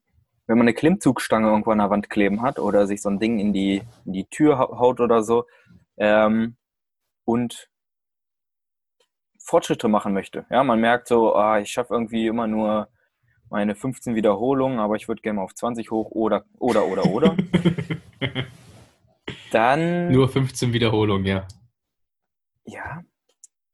wenn 0.48 0.58
man 0.58 0.68
eine 0.68 0.74
Klimmzugstange 0.74 1.48
irgendwo 1.48 1.70
an 1.72 1.78
der 1.78 1.92
Wand 1.92 2.10
kleben 2.10 2.42
hat 2.42 2.58
oder 2.58 2.88
sich 2.88 3.02
so 3.02 3.10
ein 3.10 3.20
Ding 3.20 3.38
in 3.38 3.54
die, 3.54 3.84
in 4.06 4.14
die 4.14 4.26
Tür 4.26 4.58
hau- 4.58 4.80
haut 4.80 5.00
oder 5.00 5.22
so 5.22 5.46
ähm, 5.98 6.56
und 7.26 7.70
Fortschritte 9.38 9.88
machen 9.88 10.14
möchte. 10.14 10.48
Ja, 10.50 10.64
man 10.64 10.80
merkt 10.80 11.08
so, 11.08 11.36
ah, 11.36 11.60
ich 11.60 11.70
schaffe 11.72 11.94
irgendwie 11.94 12.26
immer 12.26 12.48
nur 12.48 12.88
meine 13.52 13.76
15 13.76 14.16
Wiederholungen, 14.16 14.80
aber 14.80 14.96
ich 14.96 15.08
würde 15.08 15.22
gerne 15.22 15.38
mal 15.38 15.44
auf 15.44 15.54
20 15.54 15.92
hoch 15.92 16.10
oder, 16.10 16.46
oder, 16.58 16.88
oder, 16.88 17.06
oder. 17.06 17.38
Dann 19.52 20.12
Nur 20.12 20.28
15 20.30 20.74
Wiederholungen, 20.74 21.26
ja. 21.26 21.48
Ja, 22.66 23.04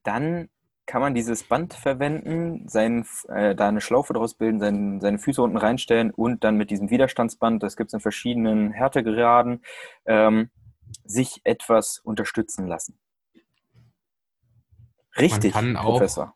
dann 0.03 0.50
kann 0.86 1.01
man 1.01 1.13
dieses 1.13 1.44
Band 1.44 1.75
verwenden, 1.75 2.68
sein, 2.68 3.06
äh, 3.27 3.53
da 3.56 3.68
eine 3.68 3.82
Schlaufe 3.82 4.13
draus 4.13 4.34
bilden, 4.34 4.60
sein, 4.60 5.00
seine 5.01 5.20
Füße 5.20 5.41
unten 5.41 5.58
reinstellen 5.58 6.10
und 6.12 6.44
dann 6.44 6.56
mit 6.58 6.72
diesem 6.72 6.89
Widerstandsband, 6.89 7.62
das 7.62 7.77
gibt 7.77 7.89
es 7.89 7.94
in 7.94 8.00
verschiedenen 8.00 8.72
Härtegraden, 8.72 9.63
ähm, 10.06 10.50
sich 11.03 11.41
etwas 11.44 12.00
unterstützen 12.00 12.65
lassen. 12.68 12.98
Richtig, 15.18 15.53
kann 15.53 15.77
auch- 15.77 15.98
Professor. 15.98 16.34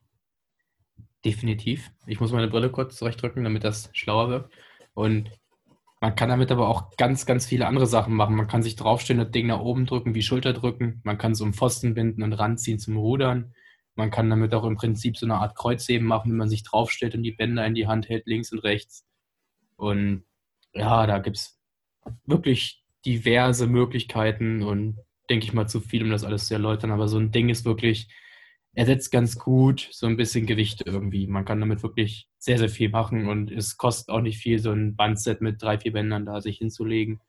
Definitiv. 1.26 1.90
Ich 2.06 2.20
muss 2.20 2.32
meine 2.32 2.50
Brille 2.50 2.70
kurz 2.70 2.98
zurechtdrücken, 2.98 3.44
damit 3.44 3.64
das 3.64 3.90
schlauer 3.94 4.30
wird. 4.30 4.52
Und 4.94 5.32
man 6.04 6.16
kann 6.16 6.28
damit 6.28 6.52
aber 6.52 6.68
auch 6.68 6.98
ganz, 6.98 7.26
ganz 7.26 7.46
viele 7.46 7.66
andere 7.66 7.88
Sachen 7.88 8.14
machen. 8.14 8.36
Man 8.36 8.50
kann 8.50 8.62
sich 8.62 8.76
draufstellen, 8.76 9.24
das 9.24 9.32
Ding 9.32 9.48
nach 9.48 9.62
oben 9.62 9.86
drücken, 9.86 10.14
wie 10.14 10.22
Schulter 10.22 10.52
drücken. 10.52 11.00
Man 11.06 11.18
kann 11.18 11.32
es 11.32 11.40
um 11.40 11.54
Pfosten 11.54 11.94
binden 11.94 12.24
und 12.24 12.34
ranziehen 12.34 12.78
zum 12.78 12.98
Rudern. 12.98 13.54
Man 13.96 14.12
kann 14.12 14.30
damit 14.30 14.54
auch 14.54 14.66
im 14.66 14.76
Prinzip 14.76 15.16
so 15.16 15.26
eine 15.26 15.36
Art 15.36 15.56
Kreuzheben 15.56 16.06
machen, 16.06 16.32
wenn 16.32 16.38
man 16.38 16.50
sich 16.50 16.64
draufstellt 16.64 17.16
und 17.16 17.24
die 17.24 17.32
Bänder 17.32 17.66
in 17.66 17.74
die 17.74 17.88
Hand 17.88 18.10
hält, 18.10 18.28
links 18.28 18.52
und 18.52 18.60
rechts. 18.66 19.06
Und 19.78 20.26
ja, 20.74 21.08
da 21.08 21.20
gibt 21.20 21.38
es 21.38 21.58
wirklich 22.26 22.84
diverse 23.06 23.68
Möglichkeiten 23.68 24.62
und 24.62 24.98
denke 25.30 25.46
ich 25.46 25.54
mal 25.54 25.70
zu 25.70 25.80
viel, 25.80 26.04
um 26.04 26.10
das 26.10 26.26
alles 26.26 26.48
zu 26.48 26.54
erläutern. 26.54 26.92
Aber 26.92 27.08
so 27.08 27.18
ein 27.18 27.32
Ding 27.32 27.48
ist 27.48 27.64
wirklich, 27.64 28.10
ersetzt 28.76 29.12
ganz 29.12 29.38
gut 29.38 29.88
so 29.92 30.08
ein 30.08 30.18
bisschen 30.18 30.46
Gewicht 30.46 30.84
irgendwie. 30.86 31.28
Man 31.28 31.46
kann 31.46 31.60
damit 31.60 31.84
wirklich 31.84 32.28
sehr, 32.40 32.58
sehr 32.58 32.70
viel 32.70 32.90
machen 32.90 33.28
und 33.28 33.52
es 33.52 33.78
kostet 33.78 34.10
auch 34.10 34.22
nicht 34.22 34.40
viel, 34.40 34.60
so 34.60 34.72
ein 34.72 34.96
Bandset 34.96 35.42
mit 35.42 35.62
drei, 35.62 35.78
vier 35.78 35.94
Bändern 35.94 36.26
da 36.26 36.42
sich 36.42 36.58
hinzulegen. 36.58 37.22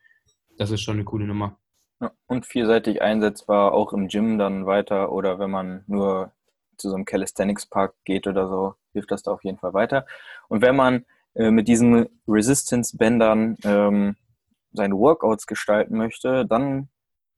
Das 0.56 0.70
ist 0.70 0.80
schon 0.80 0.96
eine 0.96 1.04
coole 1.04 1.26
Nummer. 1.26 1.58
Ja, 2.00 2.12
Und 2.26 2.46
vielseitig 2.46 3.02
einsetzbar, 3.02 3.72
auch 3.72 3.92
im 3.92 4.08
Gym 4.08 4.38
dann 4.38 4.66
weiter 4.66 5.12
oder 5.12 5.38
wenn 5.38 5.50
man 5.50 5.84
nur 5.86 6.32
zu 6.76 6.88
so 6.88 6.96
einem 6.96 7.04
Calisthenics 7.04 7.66
Park 7.66 7.94
geht 8.04 8.26
oder 8.26 8.48
so, 8.48 8.74
hilft 8.92 9.10
das 9.10 9.22
da 9.22 9.32
auf 9.32 9.44
jeden 9.44 9.58
Fall 9.58 9.74
weiter. 9.74 10.06
Und 10.48 10.62
wenn 10.62 10.74
man 10.74 11.04
äh, 11.34 11.50
mit 11.50 11.68
diesen 11.68 12.08
Resistance-Bändern 12.26 13.58
ähm, 13.64 14.16
seine 14.72 14.96
Workouts 14.96 15.46
gestalten 15.46 15.96
möchte, 15.96 16.46
dann 16.46 16.88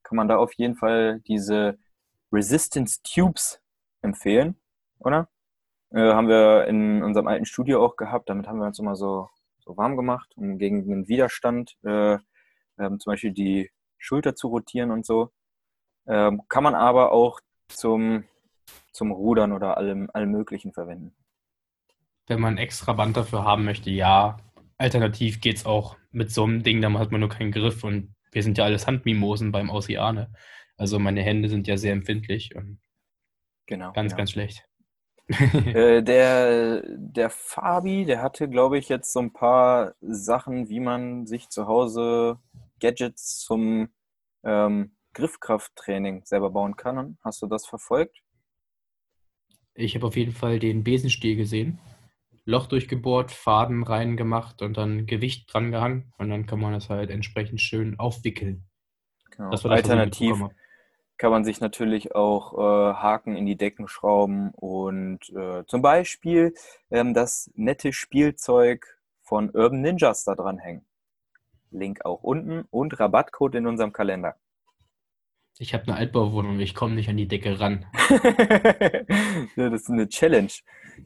kann 0.04 0.16
man 0.16 0.28
da 0.28 0.36
auf 0.36 0.52
jeden 0.54 0.76
Fall 0.76 1.20
diese 1.26 1.76
Resistance 2.32 3.00
Tubes 3.02 3.60
empfehlen, 4.06 4.56
oder? 4.98 5.28
Äh, 5.90 6.12
haben 6.12 6.28
wir 6.28 6.66
in 6.66 7.02
unserem 7.02 7.26
alten 7.26 7.44
Studio 7.44 7.84
auch 7.84 7.96
gehabt. 7.96 8.28
Damit 8.28 8.46
haben 8.46 8.58
wir 8.58 8.66
uns 8.66 8.78
immer 8.78 8.96
so, 8.96 9.28
so 9.58 9.76
warm 9.76 9.96
gemacht, 9.96 10.32
um 10.36 10.58
gegen 10.58 10.86
den 10.88 11.08
Widerstand 11.08 11.76
äh, 11.84 12.18
ähm, 12.78 12.98
zum 12.98 13.12
Beispiel 13.12 13.32
die 13.32 13.70
Schulter 13.98 14.34
zu 14.34 14.48
rotieren 14.48 14.90
und 14.90 15.06
so. 15.06 15.30
Ähm, 16.06 16.42
kann 16.48 16.64
man 16.64 16.74
aber 16.74 17.12
auch 17.12 17.40
zum, 17.68 18.24
zum 18.92 19.10
Rudern 19.10 19.52
oder 19.52 19.76
allem, 19.76 20.08
allem 20.12 20.30
Möglichen 20.30 20.72
verwenden. 20.72 21.14
Wenn 22.26 22.40
man 22.40 22.58
extra 22.58 22.92
Band 22.92 23.16
dafür 23.16 23.44
haben 23.44 23.64
möchte, 23.64 23.90
ja. 23.90 24.38
Alternativ 24.78 25.40
geht 25.40 25.56
es 25.56 25.66
auch 25.66 25.96
mit 26.10 26.30
so 26.30 26.44
einem 26.44 26.62
Ding, 26.62 26.82
da 26.82 26.92
hat 26.92 27.10
man 27.10 27.20
nur 27.20 27.30
keinen 27.30 27.50
Griff 27.50 27.82
und 27.82 28.14
wir 28.32 28.42
sind 28.42 28.58
ja 28.58 28.64
alles 28.64 28.86
Handmimosen 28.86 29.50
beim 29.50 29.70
Oceane. 29.70 30.30
Also 30.76 30.98
meine 30.98 31.22
Hände 31.22 31.48
sind 31.48 31.66
ja 31.66 31.78
sehr 31.78 31.92
empfindlich 31.92 32.54
und 32.54 32.78
Genau. 33.66 33.92
ganz, 33.92 34.12
genau. 34.12 34.18
ganz 34.18 34.30
schlecht. 34.30 34.64
Äh, 35.28 36.04
der, 36.04 36.84
der 36.86 37.30
Fabi, 37.30 38.04
der 38.04 38.22
hatte, 38.22 38.48
glaube 38.48 38.78
ich, 38.78 38.88
jetzt 38.88 39.12
so 39.12 39.18
ein 39.18 39.32
paar 39.32 39.94
Sachen, 40.00 40.68
wie 40.68 40.78
man 40.78 41.26
sich 41.26 41.48
zu 41.48 41.66
Hause 41.66 42.38
Gadgets 42.78 43.40
zum 43.40 43.88
ähm, 44.44 44.96
Griffkrafttraining 45.14 46.24
selber 46.24 46.50
bauen 46.50 46.76
kann. 46.76 47.18
Hast 47.24 47.42
du 47.42 47.46
das 47.46 47.66
verfolgt? 47.66 48.22
Ich 49.74 49.94
habe 49.94 50.06
auf 50.06 50.16
jeden 50.16 50.32
Fall 50.32 50.58
den 50.58 50.84
Besenstiel 50.84 51.36
gesehen. 51.36 51.78
Loch 52.44 52.66
durchgebohrt, 52.66 53.32
Faden 53.32 53.82
reingemacht 53.82 54.62
und 54.62 54.76
dann 54.76 55.06
Gewicht 55.06 55.52
dran 55.52 55.72
gehangen. 55.72 56.12
Und 56.18 56.30
dann 56.30 56.46
kann 56.46 56.60
man 56.60 56.72
das 56.72 56.88
halt 56.88 57.10
entsprechend 57.10 57.60
schön 57.60 57.98
aufwickeln. 57.98 58.64
Genau. 59.32 59.50
Das 59.50 59.64
war 59.64 59.70
das, 59.72 59.84
Alternativ. 59.84 60.36
Kann 61.18 61.30
man 61.30 61.44
sich 61.44 61.60
natürlich 61.60 62.14
auch 62.14 62.54
äh, 62.54 62.94
Haken 62.94 63.36
in 63.36 63.46
die 63.46 63.56
Decken 63.56 63.88
schrauben 63.88 64.50
und 64.50 65.30
äh, 65.30 65.64
zum 65.66 65.82
Beispiel 65.82 66.54
ähm, 66.90 67.14
das 67.14 67.50
nette 67.54 67.92
Spielzeug 67.92 68.98
von 69.22 69.50
Urban 69.50 69.80
Ninjas 69.80 70.24
da 70.24 70.34
dran 70.34 70.58
hängen. 70.58 70.84
Link 71.70 72.04
auch 72.04 72.22
unten 72.22 72.64
und 72.70 72.98
Rabattcode 73.00 73.56
in 73.56 73.66
unserem 73.66 73.92
Kalender. 73.92 74.36
Ich 75.58 75.72
habe 75.72 75.84
eine 75.84 75.96
Altbauwohnung, 75.96 76.60
ich 76.60 76.74
komme 76.74 76.94
nicht 76.94 77.08
an 77.08 77.16
die 77.16 77.28
Decke 77.28 77.58
ran. 77.58 77.86
ja, 79.56 79.70
das 79.70 79.82
ist 79.82 79.90
eine 79.90 80.06
Challenge. 80.08 80.52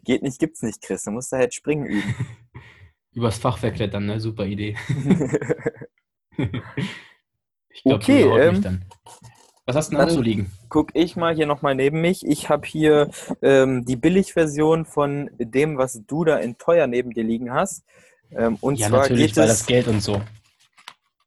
Geht 0.02 0.23
nicht, 0.23 0.40
gibt's 0.40 0.62
nicht, 0.62 0.83
Chris. 0.83 1.05
Du 1.05 1.12
musst 1.12 1.33
da 1.33 1.37
halt 1.37 1.55
springen 1.55 1.87
üben. 1.87 2.14
Übers 3.12 3.38
Fachwerk 3.38 3.76
klettern, 3.76 4.07
ne? 4.07 4.19
Super 4.19 4.47
Idee. 4.47 4.76
ich 6.37 7.83
glaube, 7.83 7.97
Okay, 7.97 8.23
ähm, 8.23 8.62
dann. 8.62 8.85
Was 9.71 9.77
hast 9.77 9.93
du 9.93 9.97
denn 9.99 10.09
so 10.11 10.21
liegen? 10.21 10.50
Guck 10.69 10.91
ich 10.95 11.15
mal 11.15 11.33
hier 11.33 11.47
nochmal 11.47 11.77
neben 11.77 12.00
mich. 12.00 12.27
Ich 12.27 12.49
habe 12.49 12.67
hier 12.67 13.09
ähm, 13.41 13.85
die 13.85 13.95
Billigversion 13.95 14.85
von 14.85 15.31
dem, 15.39 15.79
was 15.79 16.03
du 16.09 16.25
da 16.25 16.39
in 16.39 16.59
teuer 16.59 16.89
neben 16.89 17.11
dir 17.12 17.23
liegen 17.23 17.53
hast. 17.53 17.85
Ähm, 18.33 18.59
und 18.61 18.81
Ja, 18.81 18.89
zwar 18.89 19.03
natürlich, 19.03 19.29
geht 19.29 19.37
weil 19.37 19.45
es 19.49 19.59
das 19.61 19.67
Geld 19.67 19.87
und 19.87 20.00
so. 20.00 20.21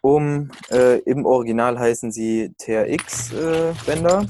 um, 0.02 0.52
äh, 0.72 1.00
im 1.04 1.26
Original 1.26 1.80
heißen 1.80 2.12
sie 2.12 2.54
TRX-Bänder. 2.58 4.26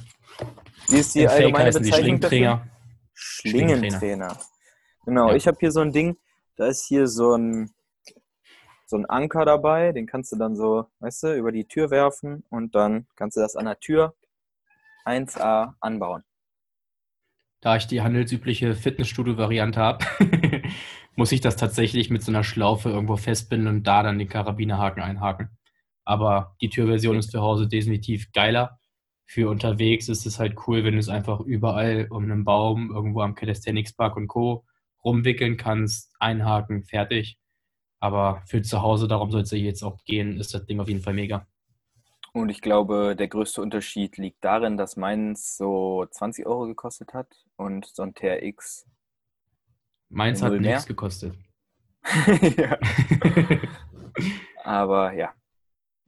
Wie 0.89 0.97
ist 0.97 1.15
die 1.15 1.21
Fake 1.21 1.31
allgemeine 1.31 1.71
die 1.71 1.79
Bezeichnung 1.79 2.19
dafür? 2.19 2.37
Schlingträger. 2.37 2.67
Schlingentrainer. 3.15 4.37
Genau, 5.05 5.29
Ja. 5.29 5.35
ich 5.35 5.47
habe 5.47 5.57
hier 5.59 5.71
so 5.71 5.79
ein 5.81 5.91
Ding, 5.91 6.17
da 6.55 6.67
ist 6.67 6.85
hier 6.85 7.07
so 7.07 7.35
ein, 7.35 7.71
so 8.85 8.97
ein 8.97 9.05
Anker 9.05 9.45
dabei, 9.45 9.91
den 9.91 10.07
kannst 10.07 10.31
du 10.31 10.37
dann 10.37 10.55
so, 10.55 10.85
weißt 10.99 11.23
du, 11.23 11.35
über 11.35 11.51
die 11.51 11.65
Tür 11.65 11.89
werfen 11.89 12.43
und 12.49 12.75
dann 12.75 13.07
kannst 13.15 13.37
du 13.37 13.41
das 13.41 13.55
an 13.55 13.65
der 13.65 13.79
Tür 13.79 14.13
1A 15.05 15.73
anbauen. 15.79 16.23
Da 17.61 17.77
ich 17.77 17.87
die 17.87 18.01
handelsübliche 18.01 18.75
Fitnessstudio-Variante 18.75 19.79
habe, 19.79 20.05
muss 21.15 21.31
ich 21.31 21.41
das 21.41 21.55
tatsächlich 21.55 22.09
mit 22.09 22.21
so 22.21 22.31
einer 22.31 22.43
Schlaufe 22.43 22.89
irgendwo 22.89 23.15
festbinden 23.15 23.67
und 23.67 23.83
da 23.83 24.03
dann 24.03 24.19
den 24.19 24.27
Karabinerhaken 24.27 25.01
einhaken. 25.01 25.49
Aber 26.03 26.55
die 26.61 26.69
Türversion 26.69 27.17
ist 27.17 27.31
zu 27.31 27.41
Hause 27.41 27.67
definitiv 27.67 28.31
geiler. 28.33 28.79
Für 29.25 29.49
unterwegs 29.49 30.09
ist 30.09 30.25
es 30.25 30.39
halt 30.39 30.57
cool, 30.67 30.83
wenn 30.83 30.93
du 30.93 30.99
es 30.99 31.07
einfach 31.07 31.39
überall 31.39 32.07
um 32.09 32.23
einen 32.23 32.43
Baum, 32.43 32.91
irgendwo 32.93 33.21
am 33.21 33.35
Calisthenics 33.35 33.93
Park 33.93 34.17
und 34.17 34.27
Co. 34.27 34.65
rumwickeln 35.03 35.55
kannst, 35.55 36.13
einhaken, 36.19 36.83
fertig. 36.83 37.37
Aber 38.03 38.41
für 38.47 38.61
zu 38.61 38.81
Hause, 38.81 39.07
darum 39.07 39.31
soll 39.31 39.43
es 39.43 39.51
ja 39.51 39.57
jetzt 39.57 39.81
auch 39.81 40.03
gehen, 40.03 40.37
ist 40.37 40.53
das 40.53 40.65
Ding 40.65 40.81
auf 40.81 40.89
jeden 40.89 40.99
Fall 40.99 41.13
mega. 41.13 41.47
Und 42.33 42.49
ich 42.49 42.59
glaube, 42.59 43.15
der 43.15 43.29
größte 43.29 43.61
Unterschied 43.61 44.17
liegt 44.17 44.43
darin, 44.43 44.75
dass 44.75 44.97
meins 44.97 45.55
so 45.55 46.05
20 46.11 46.45
Euro 46.45 46.65
gekostet 46.65 47.13
hat 47.13 47.29
und 47.55 47.85
so 47.85 48.03
ein 48.03 48.13
TRX. 48.13 48.85
Meins 50.09 50.41
hat 50.41 50.51
nichts 50.51 50.85
gekostet. 50.85 51.33
ja. 52.57 52.77
Aber 54.65 55.13
ja, 55.13 55.33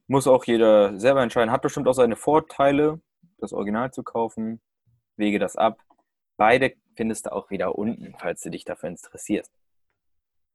muss 0.07 0.27
auch 0.27 0.43
jeder 0.43 0.99
selber 0.99 1.23
entscheiden. 1.23 1.49
Hat 1.49 1.61
bestimmt 1.61 1.87
auch 1.87 1.93
seine 1.93 2.17
Vorteile, 2.17 2.99
das 3.37 3.53
Original 3.53 3.93
zu 3.93 4.03
kaufen. 4.03 4.59
Wege 5.15 5.39
das 5.39 5.55
ab. 5.55 5.79
beide 6.35 6.73
findest 6.97 7.27
du 7.27 7.31
auch 7.31 7.49
wieder 7.51 7.77
unten, 7.77 8.15
falls 8.19 8.41
du 8.41 8.49
dich 8.49 8.65
dafür 8.65 8.89
interessierst. 8.89 9.53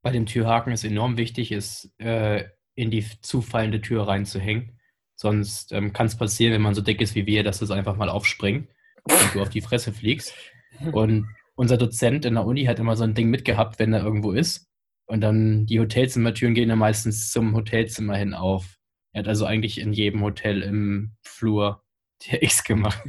Bei 0.03 0.11
dem 0.11 0.27
Türhaken 0.27 0.73
ist 0.73 0.85
enorm 0.85 1.17
wichtig, 1.17 1.53
ist 1.53 1.93
äh, 1.99 2.45
in 2.75 2.91
die 2.91 3.05
zufallende 3.21 3.81
Tür 3.81 4.09
reinzuhängen. 4.09 4.79
Sonst 5.15 5.73
ähm, 5.73 5.93
kann 5.93 6.07
es 6.07 6.17
passieren, 6.17 6.55
wenn 6.55 6.63
man 6.63 6.75
so 6.75 6.81
dick 6.81 7.01
ist 7.03 7.15
wie 7.15 7.27
wir, 7.27 7.45
dass 7.45 7.61
es 7.61 7.71
einfach 7.71 7.97
mal 7.97 8.09
aufspringt 8.09 8.71
und 9.05 9.35
du 9.35 9.43
auf 9.43 9.51
die 9.51 9.61
Fresse 9.61 9.93
fliegst. 9.93 10.35
Und 10.93 11.29
unser 11.57 11.77
Dozent 11.77 12.25
in 12.25 12.35
der 12.35 12.47
Uni 12.47 12.65
hat 12.65 12.79
immer 12.79 12.97
so 12.97 13.05
ein 13.05 13.13
Ding 13.13 13.29
mitgehabt, 13.29 13.79
wenn 13.79 13.93
er 13.93 14.03
irgendwo 14.03 14.33
ist. 14.33 14.71
Und 15.05 15.21
dann 15.21 15.67
die 15.67 15.79
Hotelzimmertüren 15.79 16.55
gehen 16.55 16.71
dann 16.71 16.79
meistens 16.79 17.31
zum 17.31 17.55
Hotelzimmer 17.55 18.17
hin 18.17 18.33
auf. 18.33 18.79
Er 19.13 19.19
hat 19.19 19.29
also 19.29 19.45
eigentlich 19.45 19.79
in 19.79 19.93
jedem 19.93 20.23
Hotel 20.23 20.63
im 20.63 21.17
Flur 21.23 21.83
TX 22.21 22.65
gemacht. 22.65 23.03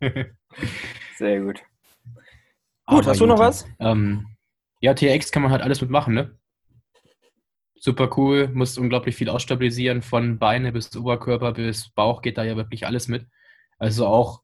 Sehr 1.18 1.40
gut. 1.40 1.62
Gut, 2.86 3.06
hast 3.06 3.20
du 3.20 3.26
noch 3.26 3.38
was? 3.38 3.66
Ähm, 3.80 4.29
ja, 4.80 4.94
TX 4.94 5.30
kann 5.30 5.42
man 5.42 5.52
halt 5.52 5.62
alles 5.62 5.80
mitmachen, 5.80 6.14
ne? 6.14 6.36
Super 7.74 8.10
cool, 8.18 8.48
muss 8.48 8.76
unglaublich 8.76 9.16
viel 9.16 9.30
ausstabilisieren, 9.30 10.02
von 10.02 10.38
Beine 10.38 10.72
bis 10.72 10.94
Oberkörper 10.94 11.52
bis 11.52 11.90
Bauch 11.90 12.20
geht 12.20 12.36
da 12.36 12.44
ja 12.44 12.56
wirklich 12.56 12.86
alles 12.86 13.08
mit. 13.08 13.26
Also 13.78 14.06
auch 14.06 14.42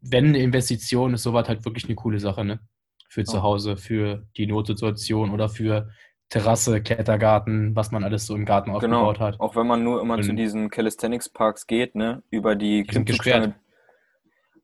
wenn 0.00 0.26
eine 0.26 0.38
Investition 0.38 1.14
ist, 1.14 1.24
sowas 1.24 1.48
halt 1.48 1.64
wirklich 1.64 1.86
eine 1.86 1.96
coole 1.96 2.20
Sache, 2.20 2.44
ne? 2.44 2.60
Für 3.08 3.24
zu 3.24 3.42
Hause, 3.42 3.76
für 3.76 4.26
die 4.36 4.46
Notsituation 4.46 5.30
oder 5.30 5.48
für 5.48 5.90
Terrasse, 6.28 6.82
Klettergarten, 6.82 7.74
was 7.74 7.90
man 7.90 8.04
alles 8.04 8.26
so 8.26 8.36
im 8.36 8.44
Garten 8.44 8.70
genau. 8.78 9.08
aufgebaut 9.08 9.20
hat. 9.20 9.40
Auch 9.40 9.56
wenn 9.56 9.66
man 9.66 9.82
nur 9.82 10.00
immer 10.02 10.14
Und 10.16 10.24
zu 10.24 10.34
diesen 10.34 10.68
Calisthenics 10.68 11.30
Parks 11.30 11.66
geht, 11.66 11.94
ne? 11.94 12.22
Über 12.30 12.54
die, 12.54 12.84
die 12.84 13.04
gesperrt. 13.04 13.54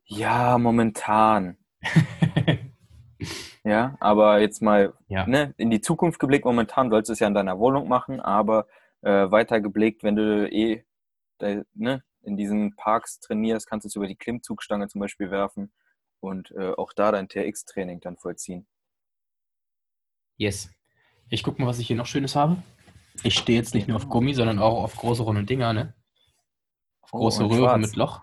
Ja, 0.04 0.59
momentan. 0.59 1.57
ja, 3.64 3.97
aber 4.00 4.40
jetzt 4.40 4.62
mal 4.62 4.92
ja. 5.09 5.26
ne, 5.26 5.54
in 5.56 5.71
die 5.71 5.80
Zukunft 5.80 6.18
geblickt, 6.18 6.44
momentan 6.44 6.90
sollst 6.90 7.09
du 7.09 7.12
es 7.12 7.21
ja 7.21 7.26
in 7.26 7.35
deiner 7.35 7.59
Wohnung 7.59 7.88
machen, 7.88 8.21
aber 8.21 8.66
äh, 9.02 9.30
weiter 9.30 9.61
geblickt, 9.61 10.02
wenn 10.02 10.16
du 10.16 10.49
eh 10.50 10.85
de, 11.40 11.64
ne, 11.75 12.02
in 12.23 12.37
diesen 12.37 12.75
Parks 12.76 13.21
trainierst, 13.21 13.68
kannst 13.68 13.85
du 13.85 13.88
es 13.88 13.97
über 13.97 14.06
die 14.06 14.16
Klimmzugstange 14.16 14.88
zum 14.88 15.00
Beispiel 15.00 15.30
werfen 15.30 15.73
und 16.21 16.50
äh, 16.52 16.73
auch 16.73 16.92
da 16.92 17.12
dein 17.12 17.28
TX-Training 17.28 18.00
dann 18.00 18.16
vollziehen. 18.16 18.66
Yes. 20.37 20.71
Ich 21.28 21.42
guck 21.42 21.59
mal, 21.59 21.66
was 21.66 21.78
ich 21.78 21.87
hier 21.87 21.97
noch 21.97 22.06
Schönes 22.06 22.35
habe. 22.35 22.62
Ich 23.23 23.35
stehe 23.35 23.59
jetzt 23.59 23.75
nicht 23.75 23.88
nur 23.88 23.97
auf 23.97 24.09
Gummi, 24.09 24.35
sondern 24.35 24.59
auch 24.59 24.83
auf 24.83 24.97
große 24.97 25.23
runde 25.23 25.44
Dinger, 25.44 25.73
ne? 25.73 25.94
Auf 27.00 27.11
oh, 27.12 27.18
große 27.18 27.44
oh, 27.44 27.47
Röhren 27.47 27.80
schwarz. 27.80 27.80
mit 27.80 27.97
Loch. 27.97 28.23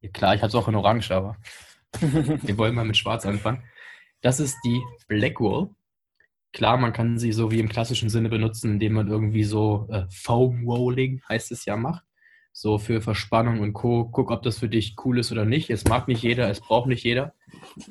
Ja, 0.00 0.10
klar, 0.10 0.34
ich 0.34 0.42
habe 0.42 0.48
es 0.48 0.54
auch 0.54 0.68
in 0.68 0.74
Orange, 0.74 1.10
aber 1.10 1.36
wir 2.00 2.58
wollen 2.58 2.74
mal 2.74 2.84
mit 2.84 2.96
Schwarz 2.96 3.24
anfangen. 3.24 3.64
Das 4.20 4.40
ist 4.40 4.56
die 4.64 4.82
Blackwall. 5.06 5.70
Klar, 6.52 6.78
man 6.78 6.92
kann 6.92 7.18
sie 7.18 7.32
so 7.32 7.50
wie 7.50 7.60
im 7.60 7.68
klassischen 7.68 8.08
Sinne 8.08 8.28
benutzen, 8.28 8.72
indem 8.72 8.94
man 8.94 9.08
irgendwie 9.08 9.44
so 9.44 9.86
äh, 9.90 10.04
Foam 10.10 10.66
Rolling, 10.66 11.22
heißt 11.28 11.52
es 11.52 11.64
ja, 11.64 11.76
macht 11.76 12.04
so 12.58 12.78
für 12.78 13.00
Verspannung 13.00 13.60
und 13.60 13.72
Co. 13.72 14.08
Guck, 14.10 14.32
ob 14.32 14.42
das 14.42 14.58
für 14.58 14.68
dich 14.68 14.96
cool 15.04 15.20
ist 15.20 15.30
oder 15.30 15.44
nicht. 15.44 15.70
Es 15.70 15.84
mag 15.84 16.08
nicht 16.08 16.24
jeder, 16.24 16.50
es 16.50 16.60
braucht 16.60 16.88
nicht 16.88 17.04
jeder. 17.04 17.32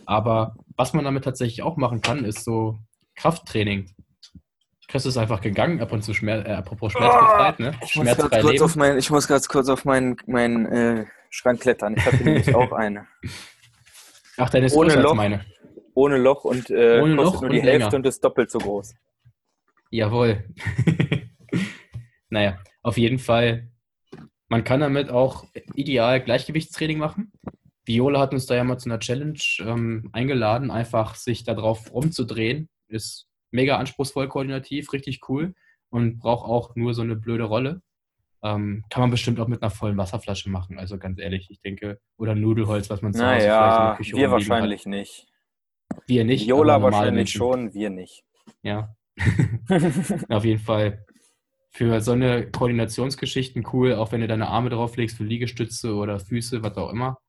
Aber 0.05 0.55
was 0.75 0.91
man 0.91 1.05
damit 1.05 1.23
tatsächlich 1.23 1.61
auch 1.61 1.77
machen 1.77 2.01
kann, 2.01 2.25
ist 2.25 2.43
so 2.43 2.77
Krafttraining. 3.15 3.89
Chris 4.89 5.05
ist 5.05 5.15
einfach 5.15 5.39
gegangen, 5.39 5.81
ab 5.81 5.93
und 5.93 6.03
zu 6.03 6.13
Schmerz, 6.13 6.45
äh, 6.45 6.51
apropos 6.51 6.91
schmerzbefreit, 6.91 7.59
ne? 7.59 7.71
Ich 7.81 7.95
muss, 7.95 8.17
ganz 8.17 8.41
kurz 8.41 8.61
auf 8.61 8.75
mein, 8.75 8.97
ich 8.97 9.09
muss 9.09 9.27
ganz 9.27 9.47
kurz 9.47 9.69
auf 9.69 9.85
meinen 9.85 10.17
mein, 10.27 10.65
äh, 10.65 11.05
Schrank 11.29 11.61
klettern. 11.61 11.95
Ich 11.97 12.05
habe 12.05 12.17
nämlich 12.17 12.53
auch 12.55 12.73
eine. 12.73 13.07
Ach, 14.35 14.49
deine 14.49 14.65
ist 14.65 14.75
ohne 14.75 14.89
größer 14.89 15.01
Loch, 15.01 15.11
als 15.11 15.17
meine. 15.17 15.45
Ohne 15.97 16.17
Loch 16.17 16.43
und 16.43 16.69
äh, 16.69 17.01
ohne 17.01 17.15
kostet 17.15 17.33
Loch 17.33 17.41
nur 17.41 17.49
die 17.49 17.61
Hälfte 17.61 17.85
länger. 17.85 17.95
und 17.95 18.05
ist 18.05 18.23
doppelt 18.23 18.51
so 18.51 18.59
groß. 18.59 18.93
Jawohl. 19.89 20.43
naja, 22.29 22.57
auf 22.83 22.97
jeden 22.97 23.19
Fall 23.19 23.69
man 24.49 24.63
kann 24.63 24.79
damit 24.79 25.09
auch 25.09 25.45
ideal 25.75 26.21
Gleichgewichtstraining 26.21 26.97
machen. 26.97 27.31
Viola 27.85 28.19
hat 28.19 28.33
uns 28.33 28.45
da 28.45 28.55
ja 28.55 28.63
mal 28.63 28.77
zu 28.77 28.89
einer 28.89 28.99
Challenge 28.99 29.39
ähm, 29.59 30.09
eingeladen, 30.13 30.71
einfach 30.71 31.15
sich 31.15 31.43
darauf 31.43 31.93
rumzudrehen. 31.93 32.69
Ist 32.87 33.27
mega 33.51 33.77
anspruchsvoll 33.77 34.27
koordinativ, 34.27 34.91
richtig 34.93 35.21
cool 35.29 35.53
und 35.89 36.19
braucht 36.19 36.47
auch 36.47 36.75
nur 36.75 36.93
so 36.93 37.01
eine 37.01 37.15
blöde 37.15 37.45
Rolle. 37.45 37.81
Ähm, 38.43 38.83
kann 38.89 39.01
man 39.01 39.11
bestimmt 39.11 39.39
auch 39.39 39.47
mit 39.47 39.61
einer 39.61 39.71
vollen 39.71 39.97
Wasserflasche 39.97 40.49
machen, 40.49 40.77
also 40.77 40.97
ganz 40.97 41.19
ehrlich, 41.19 41.47
ich 41.49 41.59
denke. 41.61 41.99
Oder 42.17 42.35
Nudelholz, 42.35 42.89
was 42.89 43.01
man 43.01 43.13
zu 43.13 43.19
Hause 43.19 43.47
naja, 43.47 43.59
vielleicht 43.59 43.79
in 43.79 43.85
der 43.85 43.95
Küche 43.95 44.17
wir 44.17 44.31
wahrscheinlich 44.31 44.81
hat. 44.81 44.87
nicht. 44.87 45.27
Wir 46.07 46.23
nicht. 46.23 46.47
Viola 46.47 46.81
wahrscheinlich 46.81 47.13
Menschen. 47.13 47.37
schon, 47.37 47.73
wir 47.73 47.89
nicht. 47.89 48.23
Ja. 48.63 48.95
Auf 50.29 50.45
jeden 50.45 50.61
Fall 50.61 51.05
für 51.69 52.01
so 52.01 52.13
eine 52.13 52.49
Koordinationsgeschichten 52.49 53.67
cool, 53.73 53.93
auch 53.93 54.11
wenn 54.11 54.21
du 54.21 54.27
deine 54.27 54.47
Arme 54.47 54.69
drauflegst 54.69 55.17
für 55.17 55.25
Liegestütze 55.25 55.93
oder 55.93 56.19
Füße, 56.19 56.63
was 56.63 56.77
auch 56.77 56.89
immer. 56.89 57.19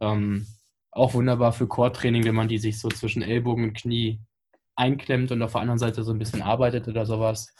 Ähm, 0.00 0.46
auch 0.90 1.14
wunderbar 1.14 1.52
für 1.52 1.68
Core-Training, 1.68 2.24
wenn 2.24 2.34
man 2.34 2.48
die 2.48 2.58
sich 2.58 2.80
so 2.80 2.88
zwischen 2.88 3.22
Ellbogen 3.22 3.64
und 3.64 3.74
Knie 3.74 4.20
einklemmt 4.74 5.30
und 5.32 5.42
auf 5.42 5.52
der 5.52 5.60
anderen 5.60 5.78
Seite 5.78 6.02
so 6.02 6.12
ein 6.12 6.18
bisschen 6.18 6.42
arbeitet 6.42 6.88
oder 6.88 7.06
sowas. 7.06 7.54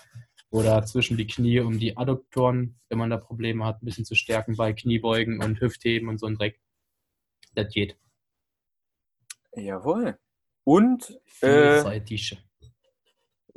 Oder 0.51 0.85
zwischen 0.85 1.17
die 1.17 1.27
Knie, 1.27 1.61
um 1.61 1.79
die 1.79 1.97
Adduktoren, 1.97 2.79
wenn 2.89 2.99
man 2.99 3.11
da 3.11 3.17
Probleme 3.17 3.65
hat, 3.65 3.83
ein 3.83 3.87
bisschen 3.87 4.05
zu 4.05 4.15
stärken 4.15 4.57
bei 4.57 4.73
Kniebeugen 4.73 5.43
und 5.43 5.61
Hüftheben 5.61 6.09
und 6.09 6.19
so 6.19 6.27
ein 6.27 6.37
Dreck. 6.37 6.61
Das 7.55 7.73
geht. 7.73 7.97
Jawohl. 9.57 10.19
Und 10.65 11.21
äh, 11.43 11.83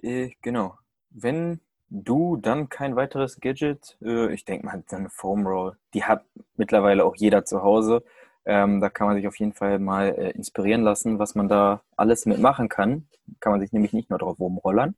äh, 0.02 0.32
genau. 0.42 0.78
Wenn 1.10 1.62
Du, 1.90 2.36
dann 2.36 2.68
kein 2.68 2.96
weiteres 2.98 3.40
Gadget. 3.40 3.98
Äh, 4.02 4.34
ich 4.34 4.44
denke 4.44 4.66
mal, 4.66 4.84
eine 4.92 5.10
Foam 5.10 5.48
Roll. 5.48 5.78
Die 5.94 6.04
hat 6.04 6.26
mittlerweile 6.58 7.06
auch 7.06 7.16
jeder 7.16 7.46
zu 7.46 7.64
Hause. 7.64 8.04
Ähm, 8.46 8.82
da 8.82 8.90
kann 8.90 9.08
man 9.08 9.16
sich 9.16 9.28
auf 9.28 9.40
jeden 9.40 9.54
Fall 9.54 9.80
mal 9.80 10.10
äh, 10.10 10.32
inspirieren 10.32 10.82
lassen, 10.82 11.20
was 11.20 11.36
man 11.36 11.48
da 11.48 11.82
alles 11.96 12.26
mitmachen 12.26 12.68
kann. 12.68 13.08
Kann 13.40 13.52
man 13.54 13.62
sich 13.62 13.72
nämlich 13.72 13.94
nicht 13.94 14.10
nur 14.10 14.20
drauf 14.20 14.40
rumrollern. 14.40 14.96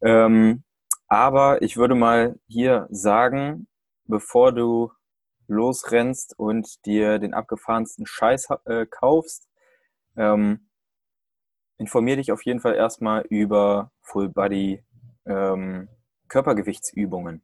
Ähm, 0.00 0.62
aber 1.06 1.60
ich 1.62 1.76
würde 1.76 1.94
mal 1.94 2.38
hier 2.46 2.86
sagen, 2.90 3.66
bevor 4.06 4.52
du 4.52 4.92
losrennst 5.48 6.38
und 6.38 6.86
dir 6.86 7.18
den 7.18 7.34
abgefahrensten 7.34 8.06
Scheiß 8.06 8.48
äh, 8.64 8.86
kaufst, 8.86 9.48
ähm, 10.16 10.69
informier 11.80 12.16
dich 12.16 12.30
auf 12.30 12.44
jeden 12.44 12.60
Fall 12.60 12.74
erstmal 12.74 13.22
über 13.22 13.90
Full 14.02 14.28
Body 14.28 14.84
ähm, 15.26 15.88
Körpergewichtsübungen. 16.28 17.42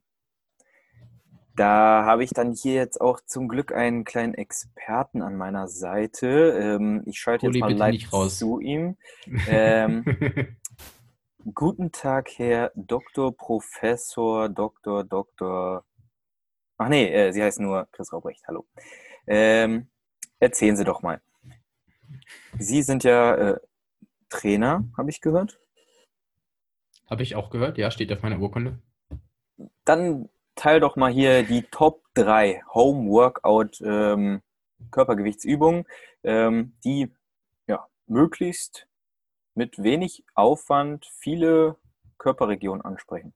Da 1.55 2.05
habe 2.05 2.23
ich 2.23 2.29
dann 2.29 2.53
hier 2.53 2.75
jetzt 2.75 3.01
auch 3.01 3.19
zum 3.25 3.47
Glück 3.47 3.73
einen 3.73 4.05
kleinen 4.05 4.35
Experten 4.35 5.23
an 5.23 5.35
meiner 5.35 5.67
Seite. 5.67 6.27
Ähm, 6.51 7.01
ich 7.07 7.19
schalte 7.19 7.47
jetzt 7.47 7.59
mal 7.59 7.73
live 7.73 8.09
zu 8.29 8.59
ihm. 8.59 8.95
Ähm, 9.49 10.05
guten 11.53 11.91
Tag, 11.91 12.29
Herr 12.37 12.71
Dr. 12.75 13.35
Professor, 13.35 14.49
Dr. 14.49 15.03
Dr. 15.03 15.83
Ach 16.77 16.89
nee, 16.89 17.11
äh, 17.11 17.31
Sie 17.31 17.41
heißt 17.41 17.59
nur 17.59 17.87
Chris 17.91 18.13
Raubrecht. 18.13 18.43
Hallo. 18.47 18.67
Ähm, 19.25 19.87
erzählen 20.39 20.77
Sie 20.77 20.83
doch 20.83 21.01
mal. 21.01 21.21
Sie 22.59 22.83
sind 22.83 23.03
ja 23.03 23.33
äh, 23.33 23.59
Trainer, 24.29 24.85
habe 24.97 25.09
ich 25.09 25.21
gehört. 25.21 25.59
Habe 27.09 27.23
ich 27.23 27.35
auch 27.35 27.49
gehört, 27.49 27.77
ja, 27.77 27.91
steht 27.91 28.11
auf 28.11 28.21
meiner 28.21 28.39
Urkunde. 28.39 28.79
Dann 29.85 30.29
teil 30.55 30.79
doch 30.79 30.95
mal 30.95 31.11
hier 31.11 31.43
die 31.43 31.63
Top 31.63 32.03
3 32.15 32.63
Home 32.73 33.09
Workout 33.09 33.79
ähm, 33.81 34.41
Körpergewichtsübungen, 34.91 35.85
ähm, 36.23 36.73
die 36.83 37.13
ja, 37.67 37.87
möglichst 38.07 38.87
mit 39.55 39.81
wenig 39.81 40.23
Aufwand 40.35 41.05
viele 41.19 41.77
Körperregionen 42.17 42.83
ansprechen. 42.83 43.33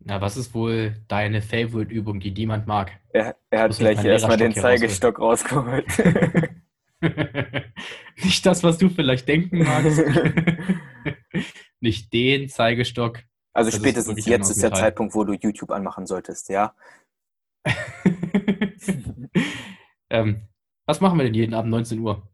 Na, 0.00 0.20
was 0.20 0.36
ist 0.36 0.54
wohl 0.54 0.96
deine 1.08 1.42
Favorite-Übung, 1.42 2.20
die 2.20 2.30
niemand 2.30 2.66
mag? 2.66 2.92
Er, 3.10 3.36
er 3.50 3.62
hat 3.62 3.76
gleich 3.76 4.02
erstmal 4.04 4.36
den 4.36 4.54
Zeigestock 4.54 5.18
rausgeholt. 5.18 5.86
Nicht 8.24 8.44
das, 8.46 8.62
was 8.64 8.78
du 8.78 8.88
vielleicht 8.88 9.28
denken 9.28 9.58
magst. 9.58 10.00
nicht 11.80 12.12
den 12.12 12.48
Zeigestock. 12.48 13.22
Also 13.52 13.70
spätestens 13.70 14.26
jetzt 14.26 14.50
ist 14.50 14.62
der 14.62 14.72
Zeitpunkt, 14.72 15.14
wo 15.14 15.22
du 15.24 15.34
YouTube 15.34 15.70
anmachen 15.70 16.06
solltest, 16.06 16.48
ja? 16.48 16.74
ähm, 20.10 20.48
was 20.86 21.00
machen 21.00 21.18
wir 21.18 21.24
denn 21.24 21.34
jeden 21.34 21.54
Abend 21.54 21.70
19 21.70 22.00
Uhr? 22.00 22.28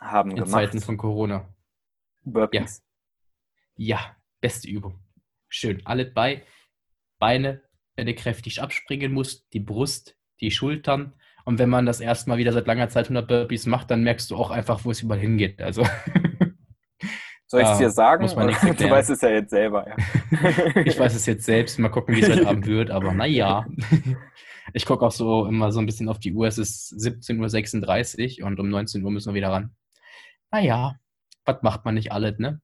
Haben 0.00 0.30
In 0.30 0.36
gemacht. 0.36 0.50
Zeiten 0.52 0.80
von 0.80 0.96
Corona. 0.96 1.52
Burpees. 2.22 2.84
Ja. 3.76 3.96
ja, 3.96 4.16
beste 4.40 4.68
Übung. 4.68 5.00
Schön. 5.48 5.84
Alles 5.84 6.14
bei. 6.14 6.44
Beine, 7.18 7.62
wenn 7.96 8.06
du 8.06 8.14
kräftig 8.14 8.62
abspringen 8.62 9.12
musst, 9.12 9.52
die 9.52 9.60
Brust, 9.60 10.16
die 10.40 10.50
Schultern 10.50 11.14
Und 11.44 11.58
wenn 11.58 11.68
man 11.68 11.86
das 11.86 12.00
erstmal 12.00 12.38
wieder 12.38 12.52
seit 12.52 12.66
langer 12.66 12.88
Zeit 12.88 13.06
100 13.06 13.28
Burpees 13.28 13.66
macht, 13.66 13.90
dann 13.90 14.02
merkst 14.02 14.30
du 14.30 14.36
auch 14.36 14.50
einfach, 14.50 14.84
wo 14.84 14.90
es 14.90 15.02
überall 15.02 15.20
hingeht. 15.20 15.60
Also 15.60 15.86
Soll 17.46 17.62
ich 17.62 17.68
es 17.68 17.78
dir 17.78 17.90
sagen? 17.90 18.22
muss 18.22 18.34
man 18.34 18.46
nichts 18.46 18.62
du 18.78 18.90
weißt 18.90 19.10
es 19.10 19.20
ja 19.20 19.28
jetzt 19.28 19.50
selber. 19.50 19.86
Ja. 19.86 19.96
ich 20.84 20.98
weiß 20.98 21.14
es 21.14 21.26
jetzt 21.26 21.44
selbst. 21.44 21.78
Mal 21.78 21.90
gucken, 21.90 22.16
wie 22.16 22.20
es 22.20 22.28
heute 22.28 22.48
Abend 22.48 22.66
wird. 22.66 22.90
Aber 22.90 23.12
naja. 23.12 23.66
Ich 24.72 24.86
gucke 24.86 25.04
auch 25.04 25.12
so 25.12 25.46
immer 25.46 25.70
so 25.70 25.78
ein 25.78 25.86
bisschen 25.86 26.08
auf 26.08 26.18
die 26.18 26.32
Uhr. 26.32 26.46
Es 26.46 26.58
ist 26.58 26.92
17.36 26.94 28.40
Uhr 28.40 28.46
und 28.46 28.58
um 28.58 28.68
19 28.70 29.04
Uhr 29.04 29.10
müssen 29.10 29.28
wir 29.28 29.34
wieder 29.34 29.52
ran. 29.52 29.76
Naja, 30.50 30.96
was 31.44 31.62
macht 31.62 31.84
man 31.84 31.94
nicht 31.94 32.10
alles, 32.10 32.38
ne? 32.38 32.60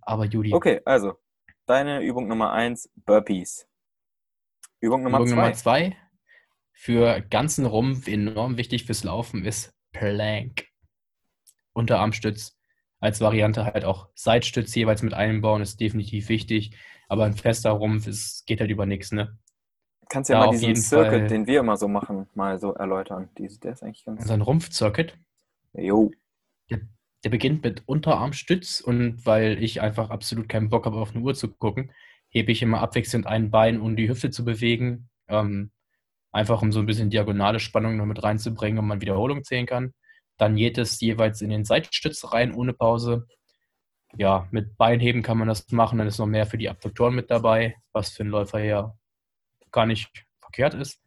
Aber 0.00 0.24
Judy, 0.24 0.54
Okay, 0.54 0.80
also 0.84 1.14
deine 1.66 2.00
Übung 2.02 2.28
Nummer 2.28 2.52
eins, 2.52 2.90
Burpees. 3.04 3.66
Übung 4.80 5.02
Nummer 5.02 5.18
Übung 5.18 5.28
zwei. 5.28 5.34
Nummer 5.34 5.52
zwei 5.52 5.96
für 6.82 7.20
ganzen 7.20 7.66
Rumpf 7.66 8.08
enorm 8.08 8.56
wichtig 8.56 8.84
fürs 8.86 9.04
Laufen 9.04 9.44
ist 9.44 9.74
Plank. 9.92 10.64
Unterarmstütz 11.74 12.56
als 13.00 13.20
Variante 13.20 13.66
halt 13.66 13.84
auch 13.84 14.08
Seitstütz 14.14 14.74
jeweils 14.74 15.02
mit 15.02 15.12
einbauen 15.12 15.60
ist 15.60 15.78
definitiv 15.78 16.30
wichtig, 16.30 16.74
aber 17.08 17.24
ein 17.24 17.34
fester 17.34 17.70
Rumpf 17.72 18.06
ist, 18.06 18.46
geht 18.46 18.60
halt 18.60 18.70
über 18.70 18.86
nichts, 18.86 19.12
ne? 19.12 19.36
Kannst 20.08 20.30
ja 20.30 20.40
Da 20.40 20.46
mal 20.46 20.52
diesen 20.52 20.74
Circuit, 20.76 21.20
Fall- 21.20 21.28
den 21.28 21.46
wir 21.46 21.60
immer 21.60 21.76
so 21.76 21.86
machen, 21.86 22.28
mal 22.34 22.58
so 22.58 22.72
erläutern. 22.72 23.28
Dies- 23.36 23.60
Der 23.60 23.72
ist 23.72 23.82
eigentlich 23.82 24.04
ganz. 24.06 24.22
Also 24.22 24.32
ein 24.32 24.40
Rumpfcircuit, 24.40 25.18
Jo. 25.74 26.10
der 26.70 27.28
beginnt 27.28 27.62
mit 27.62 27.82
Unterarmstütz 27.86 28.80
und 28.80 29.26
weil 29.26 29.62
ich 29.62 29.82
einfach 29.82 30.08
absolut 30.08 30.48
keinen 30.48 30.70
Bock 30.70 30.86
habe, 30.86 30.96
auf 30.96 31.14
eine 31.14 31.22
Uhr 31.22 31.34
zu 31.34 31.48
gucken, 31.48 31.92
hebe 32.30 32.50
ich 32.52 32.62
immer 32.62 32.80
abwechselnd 32.80 33.26
ein 33.26 33.50
Bein, 33.50 33.78
um 33.80 33.96
die 33.96 34.08
Hüfte 34.08 34.30
zu 34.30 34.46
bewegen. 34.46 35.10
Ähm, 35.28 35.70
einfach 36.32 36.62
um 36.62 36.72
so 36.72 36.80
ein 36.80 36.86
bisschen 36.86 37.10
diagonale 37.10 37.60
Spannung 37.60 37.96
noch 37.96 38.06
mit 38.06 38.22
reinzubringen, 38.22 38.78
und 38.78 38.86
man 38.86 39.00
Wiederholung 39.00 39.44
zählen 39.44 39.66
kann. 39.66 39.92
Dann 40.36 40.56
jedes 40.56 41.00
jeweils 41.00 41.42
in 41.42 41.50
den 41.50 41.64
Seitstütz 41.64 42.32
rein, 42.32 42.54
ohne 42.54 42.72
Pause. 42.72 43.26
Ja, 44.16 44.48
mit 44.50 44.76
Beinheben 44.76 45.22
kann 45.22 45.38
man 45.38 45.48
das 45.48 45.70
machen, 45.70 45.98
dann 45.98 46.08
ist 46.08 46.18
noch 46.18 46.26
mehr 46.26 46.46
für 46.46 46.58
die 46.58 46.68
Abduktoren 46.68 47.14
mit 47.14 47.30
dabei, 47.30 47.76
was 47.92 48.10
für 48.10 48.22
einen 48.22 48.30
Läufer 48.30 48.60
ja 48.60 48.94
gar 49.70 49.86
nicht 49.86 50.10
verkehrt 50.40 50.74
ist. 50.74 51.00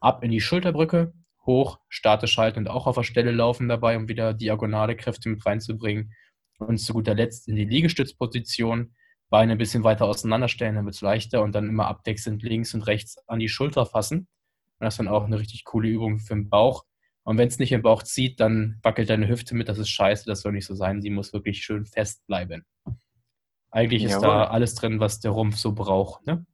Ab 0.00 0.22
in 0.22 0.30
die 0.30 0.40
Schulterbrücke, 0.40 1.12
hoch, 1.44 1.78
statisch 1.88 2.38
halten 2.38 2.60
und 2.60 2.68
auch 2.68 2.86
auf 2.86 2.96
der 2.96 3.02
Stelle 3.02 3.30
laufen 3.30 3.68
dabei, 3.68 3.96
um 3.96 4.08
wieder 4.08 4.34
diagonale 4.34 4.96
Kräfte 4.96 5.28
mit 5.28 5.44
reinzubringen. 5.44 6.14
Und 6.58 6.78
zu 6.78 6.94
guter 6.94 7.14
Letzt 7.14 7.48
in 7.48 7.56
die 7.56 7.66
Liegestützposition, 7.66 8.94
Beine 9.28 9.52
ein 9.52 9.58
bisschen 9.58 9.84
weiter 9.84 10.06
auseinanderstellen, 10.06 10.76
dann 10.76 10.84
wird 10.84 10.94
es 10.94 11.00
leichter 11.00 11.42
und 11.42 11.52
dann 11.54 11.68
immer 11.68 11.88
abwechselnd 11.88 12.42
links 12.42 12.74
und 12.74 12.86
rechts 12.86 13.18
an 13.26 13.40
die 13.40 13.48
Schulter 13.48 13.84
fassen. 13.84 14.28
Und 14.78 14.84
das 14.84 14.94
ist 14.94 14.98
dann 14.98 15.08
auch 15.08 15.24
eine 15.24 15.38
richtig 15.38 15.64
coole 15.64 15.88
Übung 15.88 16.18
für 16.18 16.34
den 16.34 16.48
Bauch. 16.48 16.84
Und 17.24 17.38
wenn 17.38 17.48
es 17.48 17.58
nicht 17.58 17.72
im 17.72 17.82
Bauch 17.82 18.02
zieht, 18.02 18.38
dann 18.40 18.78
wackelt 18.82 19.10
deine 19.10 19.28
Hüfte 19.28 19.54
mit. 19.54 19.68
Das 19.68 19.78
ist 19.78 19.88
scheiße, 19.88 20.26
das 20.26 20.42
soll 20.42 20.52
nicht 20.52 20.66
so 20.66 20.74
sein. 20.74 21.02
Sie 21.02 21.10
muss 21.10 21.32
wirklich 21.32 21.64
schön 21.64 21.86
fest 21.86 22.24
bleiben. 22.26 22.64
Eigentlich 23.70 24.04
ist 24.04 24.12
Jawohl. 24.12 24.28
da 24.28 24.44
alles 24.44 24.74
drin, 24.74 25.00
was 25.00 25.20
der 25.20 25.32
Rumpf 25.32 25.56
so 25.56 25.72
braucht. 25.72 26.26
Ne? 26.26 26.46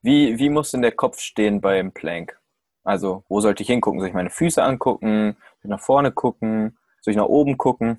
Wie, 0.00 0.38
wie 0.38 0.50
muss 0.50 0.70
denn 0.70 0.82
der 0.82 0.92
Kopf 0.92 1.20
stehen 1.20 1.60
beim 1.60 1.92
Plank? 1.92 2.38
Also, 2.82 3.24
wo 3.28 3.40
sollte 3.40 3.62
ich 3.62 3.68
hingucken? 3.68 4.00
Soll 4.00 4.08
ich 4.08 4.14
meine 4.14 4.30
Füße 4.30 4.62
angucken? 4.62 5.36
Soll 5.38 5.64
ich 5.64 5.70
nach 5.70 5.80
vorne 5.80 6.12
gucken? 6.12 6.78
Soll 7.00 7.12
ich 7.12 7.16
nach 7.16 7.26
oben 7.26 7.56
gucken? 7.58 7.98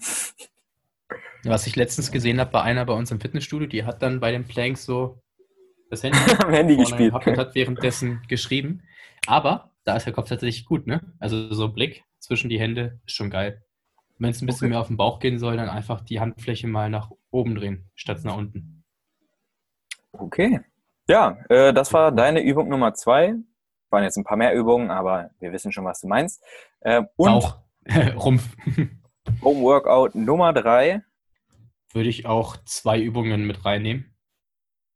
Was 1.43 1.67
ich 1.67 1.75
letztens 1.75 2.11
gesehen 2.11 2.39
habe 2.39 2.51
bei 2.51 2.61
einer 2.61 2.85
bei 2.85 2.93
uns 2.93 3.11
im 3.11 3.19
Fitnessstudio, 3.19 3.67
die 3.67 3.83
hat 3.83 4.01
dann 4.01 4.19
bei 4.19 4.31
den 4.31 4.47
Planks 4.47 4.85
so 4.85 5.21
das 5.91 6.01
Handy 6.01 6.17
Handy 6.49 6.77
gespielt. 6.77 7.13
und 7.13 7.37
hat 7.37 7.53
währenddessen 7.53 8.21
geschrieben. 8.27 8.81
Aber 9.27 9.71
da 9.83 9.95
ist 9.95 10.05
der 10.05 10.13
Kopf 10.13 10.29
tatsächlich 10.29 10.65
gut, 10.65 10.87
ne? 10.87 11.01
Also 11.19 11.53
so 11.53 11.69
Blick 11.69 12.03
zwischen 12.19 12.49
die 12.49 12.59
Hände 12.59 12.99
ist 13.05 13.15
schon 13.15 13.29
geil. 13.29 13.63
Wenn 14.17 14.29
es 14.31 14.41
ein 14.41 14.45
bisschen 14.45 14.65
Okay. 14.65 14.69
mehr 14.69 14.79
auf 14.79 14.87
den 14.87 14.97
Bauch 14.97 15.19
gehen 15.19 15.39
soll, 15.39 15.57
dann 15.57 15.69
einfach 15.69 16.01
die 16.01 16.19
Handfläche 16.19 16.67
mal 16.67 16.89
nach 16.89 17.11
oben 17.31 17.55
drehen, 17.55 17.89
statt 17.95 18.23
nach 18.23 18.37
unten. 18.37 18.83
Okay. 20.13 20.61
Ja, 21.07 21.37
äh, 21.49 21.73
das 21.73 21.93
war 21.93 22.11
deine 22.11 22.41
Übung 22.41 22.69
Nummer 22.69 22.93
zwei. 22.93 23.35
Waren 23.89 24.03
jetzt 24.03 24.17
ein 24.17 24.23
paar 24.23 24.37
mehr 24.37 24.55
Übungen, 24.55 24.89
aber 24.89 25.31
wir 25.39 25.51
wissen 25.51 25.71
schon, 25.71 25.85
was 25.85 26.01
du 26.01 26.07
meinst. 26.07 26.43
Äh, 26.79 27.03
und 27.17 27.27
Bauch, 27.31 27.59
Rumpf. 28.15 28.55
Home 29.41 29.61
Workout 29.61 30.15
Nummer 30.15 30.53
drei. 30.53 31.01
Würde 31.91 32.09
ich 32.09 32.25
auch 32.25 32.57
zwei 32.65 32.99
Übungen 33.01 33.45
mit 33.45 33.65
reinnehmen. 33.65 34.15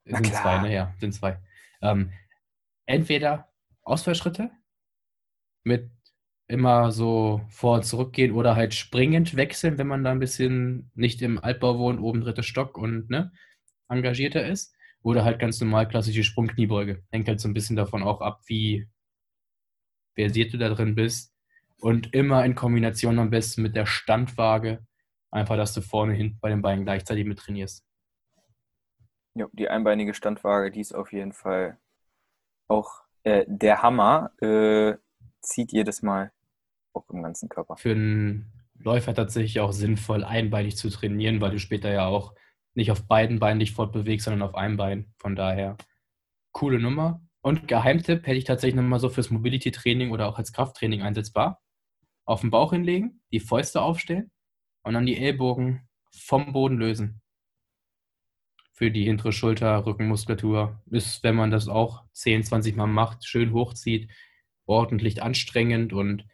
Na 0.06 0.18
sind 0.18 0.30
klar. 0.30 0.42
zwei, 0.42 0.58
ne? 0.68 0.74
Ja, 0.74 0.94
sind 1.00 1.14
zwei. 1.14 1.40
Ähm, 1.82 2.12
entweder 2.86 3.49
Ausfallschritte 3.84 4.52
mit 5.64 5.90
immer 6.48 6.92
so 6.92 7.42
vor 7.50 7.76
und 7.76 7.86
zurück 7.86 8.14
gehen 8.14 8.34
oder 8.34 8.56
halt 8.56 8.74
springend 8.74 9.36
wechseln, 9.36 9.78
wenn 9.78 9.88
man 9.88 10.04
da 10.04 10.12
ein 10.12 10.20
bisschen 10.20 10.92
nicht 10.96 11.22
im 11.22 11.38
Altbau 11.38 11.78
wohnt, 11.78 12.02
oben 12.02 12.22
dritter 12.22 12.44
Stock 12.44 12.78
und 12.78 13.10
ne, 13.10 13.32
engagierter 13.88 14.46
ist. 14.46 14.76
Oder 15.02 15.24
halt 15.24 15.40
ganz 15.40 15.62
normal 15.62 15.88
klassische 15.88 16.24
Sprungkniebeuge. 16.24 17.04
Hängt 17.12 17.28
halt 17.30 17.40
so 17.40 17.48
ein 17.48 17.54
bisschen 17.54 17.78
davon 17.78 18.04
auch 18.04 18.20
ab, 18.20 18.42
wie 18.48 18.88
versiert 20.16 20.52
du 20.52 20.58
da 20.58 20.70
drin 20.70 20.96
bist. 20.96 21.34
Und 21.80 22.14
immer 22.14 22.44
in 22.44 22.56
Kombination 22.56 23.20
am 23.20 23.30
besten 23.30 23.62
mit 23.62 23.76
der 23.76 23.86
Standwaage. 23.86 24.86
Einfach, 25.32 25.56
dass 25.56 25.74
du 25.74 25.82
vorne, 25.82 26.14
hinten 26.14 26.40
bei 26.42 26.50
den 26.50 26.62
Beinen 26.62 26.84
gleichzeitig 26.84 27.26
mit 27.26 27.40
trainierst. 27.40 27.86
Jo, 29.36 29.48
die 29.54 29.70
einbeinige 29.70 30.14
Standwaage, 30.14 30.72
die 30.72 30.82
ist 30.82 30.94
auf 30.94 31.14
jeden 31.14 31.32
Fall 31.32 31.78
auch 32.68 33.04
äh, 33.24 33.46
der 33.48 33.82
Hammer. 33.82 34.32
Äh, 34.42 34.96
zieht 35.42 35.72
jedes 35.72 36.02
Mal 36.02 36.32
auch 36.94 37.10
im 37.10 37.24
ganzen 37.24 37.50
Körper. 37.50 37.78
Für 37.78 37.92
einen 37.92 38.52
Läufer 38.78 39.14
tatsächlich 39.14 39.60
auch 39.60 39.72
sinnvoll, 39.72 40.24
einbeinig 40.24 40.78
zu 40.78 40.90
trainieren, 40.90 41.42
weil 41.42 41.52
du 41.52 41.60
später 41.60 41.92
ja 41.92 42.08
auch 42.08 42.34
nicht 42.74 42.92
auf 42.92 43.08
beiden 43.08 43.40
Beinen 43.40 43.60
dich 43.60 43.74
fortbewegst, 43.74 44.26
sondern 44.26 44.48
auf 44.48 44.56
einem 44.56 44.78
Bein. 44.78 45.14
Von 45.18 45.36
daher, 45.36 45.78
coole 46.52 46.80
Nummer. 46.80 47.22
Und 47.42 47.68
Geheimtipp 47.68 48.26
hätte 48.26 48.38
ich 48.38 48.44
tatsächlich 48.44 48.76
nochmal 48.76 49.00
so 49.00 49.10
fürs 49.10 49.30
Mobility-Training 49.30 50.12
oder 50.12 50.28
auch 50.28 50.38
als 50.38 50.52
Krafttraining 50.54 51.02
einsetzbar. 51.02 51.62
Auf 52.26 52.42
den 52.42 52.52
Bauch 52.52 52.72
hinlegen, 52.72 53.22
die 53.32 53.40
Fäuste 53.40 53.82
aufstellen 53.82 54.32
und 54.84 54.94
dann 54.94 55.06
die 55.06 55.18
Ellbogen 55.18 55.88
vom 56.12 56.54
Boden 56.54 56.78
lösen. 56.78 57.22
Für 58.80 58.92
die 58.92 59.04
hintere 59.04 59.34
Schulter, 59.34 59.86
Rückenmuskulatur. 59.86 60.82
Ist, 60.90 61.22
wenn 61.24 61.36
man 61.36 61.52
das 61.52 61.68
auch 61.68 62.06
10, 62.14 62.44
20 62.44 62.78
Mal 62.78 62.88
macht, 62.88 63.28
schön 63.28 63.52
hochzieht, 63.52 64.10
ordentlich 64.66 65.22
anstrengend 65.22 65.92
und 65.92 66.26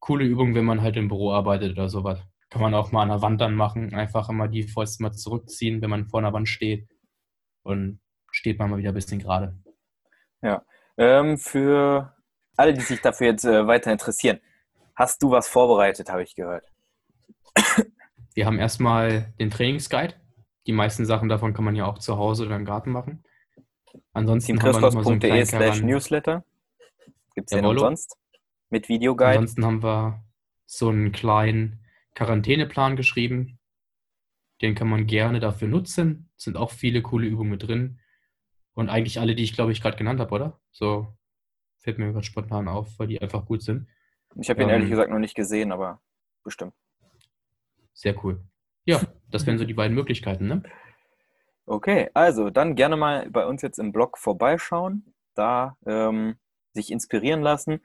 coole 0.00 0.24
Übung, 0.24 0.56
wenn 0.56 0.64
man 0.64 0.82
halt 0.82 0.96
im 0.96 1.06
Büro 1.06 1.32
arbeitet 1.32 1.72
oder 1.72 1.88
sowas. 1.88 2.18
Kann 2.50 2.62
man 2.62 2.74
auch 2.74 2.90
mal 2.90 3.02
an 3.02 3.10
der 3.10 3.22
Wand 3.22 3.40
dann 3.40 3.54
machen. 3.54 3.94
Einfach 3.94 4.28
immer 4.28 4.48
die 4.48 4.64
Fäuste 4.64 5.04
mal 5.04 5.12
zurückziehen, 5.12 5.80
wenn 5.80 5.90
man 5.90 6.08
vor 6.08 6.18
einer 6.18 6.32
Wand 6.32 6.48
steht. 6.48 6.88
Und 7.62 8.00
steht 8.32 8.58
man 8.58 8.70
mal 8.70 8.78
wieder 8.78 8.90
ein 8.90 8.96
bisschen 8.96 9.20
gerade. 9.20 9.56
Ähm, 10.96 11.38
für 11.38 12.12
alle, 12.56 12.74
die 12.74 12.80
sich 12.80 13.00
dafür 13.00 13.28
jetzt 13.28 13.44
äh, 13.44 13.68
weiter 13.68 13.92
interessieren, 13.92 14.40
hast 14.96 15.22
du 15.22 15.30
was 15.30 15.46
vorbereitet, 15.46 16.10
habe 16.10 16.24
ich 16.24 16.34
gehört. 16.34 16.64
Wir 18.34 18.46
haben 18.46 18.58
erstmal 18.58 19.32
den 19.38 19.50
Trainingsguide. 19.50 20.14
Die 20.68 20.72
meisten 20.72 21.06
Sachen 21.06 21.30
davon 21.30 21.54
kann 21.54 21.64
man 21.64 21.74
ja 21.74 21.86
auch 21.86 21.96
zu 21.98 22.18
Hause 22.18 22.44
oder 22.44 22.54
im 22.56 22.66
Garten 22.66 22.92
machen. 22.92 23.24
Ansonsten 24.12 24.62
haben 24.62 24.74
wir 24.74 24.80
noch 24.80 24.92
mal 24.92 25.02
so 25.02 25.10
einen 25.10 25.18
kleinen 25.20 25.46
slash 25.46 25.76
Karan- 25.76 25.86
Newsletter. 25.86 26.44
Gibt 27.34 27.50
es 27.50 27.56
den 27.56 27.64
Jawollo. 27.64 27.80
umsonst? 27.80 28.18
Mit 28.68 28.90
Videoguide. 28.90 29.30
Ansonsten 29.30 29.64
haben 29.64 29.82
wir 29.82 30.22
so 30.66 30.90
einen 30.90 31.10
kleinen 31.10 31.82
Quarantäneplan 32.14 32.96
geschrieben. 32.96 33.58
Den 34.60 34.74
kann 34.74 34.88
man 34.90 35.06
gerne 35.06 35.40
dafür 35.40 35.68
nutzen. 35.68 36.28
Es 36.36 36.44
sind 36.44 36.58
auch 36.58 36.70
viele 36.70 37.00
coole 37.00 37.26
Übungen 37.26 37.50
mit 37.50 37.62
drin. 37.62 38.00
Und 38.74 38.90
eigentlich 38.90 39.20
alle, 39.20 39.34
die 39.34 39.44
ich 39.44 39.54
glaube 39.54 39.72
ich 39.72 39.80
gerade 39.80 39.96
genannt 39.96 40.20
habe, 40.20 40.34
oder? 40.34 40.60
So 40.70 41.16
fällt 41.78 41.98
mir 41.98 42.12
gerade 42.12 42.26
spontan 42.26 42.68
auf, 42.68 42.98
weil 42.98 43.06
die 43.06 43.22
einfach 43.22 43.46
gut 43.46 43.62
sind. 43.62 43.88
Ich 44.36 44.50
habe 44.50 44.60
ihn 44.60 44.68
ähm, 44.68 44.74
ehrlich 44.74 44.90
gesagt 44.90 45.10
noch 45.10 45.18
nicht 45.18 45.34
gesehen, 45.34 45.72
aber 45.72 46.02
bestimmt. 46.44 46.74
Sehr 47.94 48.22
cool. 48.22 48.42
Ja, 48.84 49.00
das 49.30 49.46
wären 49.46 49.58
so 49.58 49.64
die 49.64 49.74
beiden 49.74 49.94
Möglichkeiten, 49.94 50.46
ne? 50.46 50.62
Okay, 51.66 52.08
also 52.14 52.48
dann 52.48 52.76
gerne 52.76 52.96
mal 52.96 53.28
bei 53.30 53.46
uns 53.46 53.60
jetzt 53.60 53.78
im 53.78 53.92
Blog 53.92 54.16
vorbeischauen, 54.16 55.14
da 55.34 55.76
ähm, 55.86 56.36
sich 56.72 56.90
inspirieren 56.90 57.42
lassen 57.42 57.80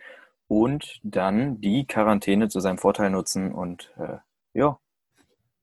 und 0.48 1.02
dann 1.04 1.60
die 1.60 1.86
Quarantäne 1.86 2.48
zu 2.48 2.60
seinem 2.60 2.78
Vorteil 2.78 3.10
nutzen. 3.10 3.52
Und 3.52 3.92
äh, 3.98 4.18
ja, 4.54 4.80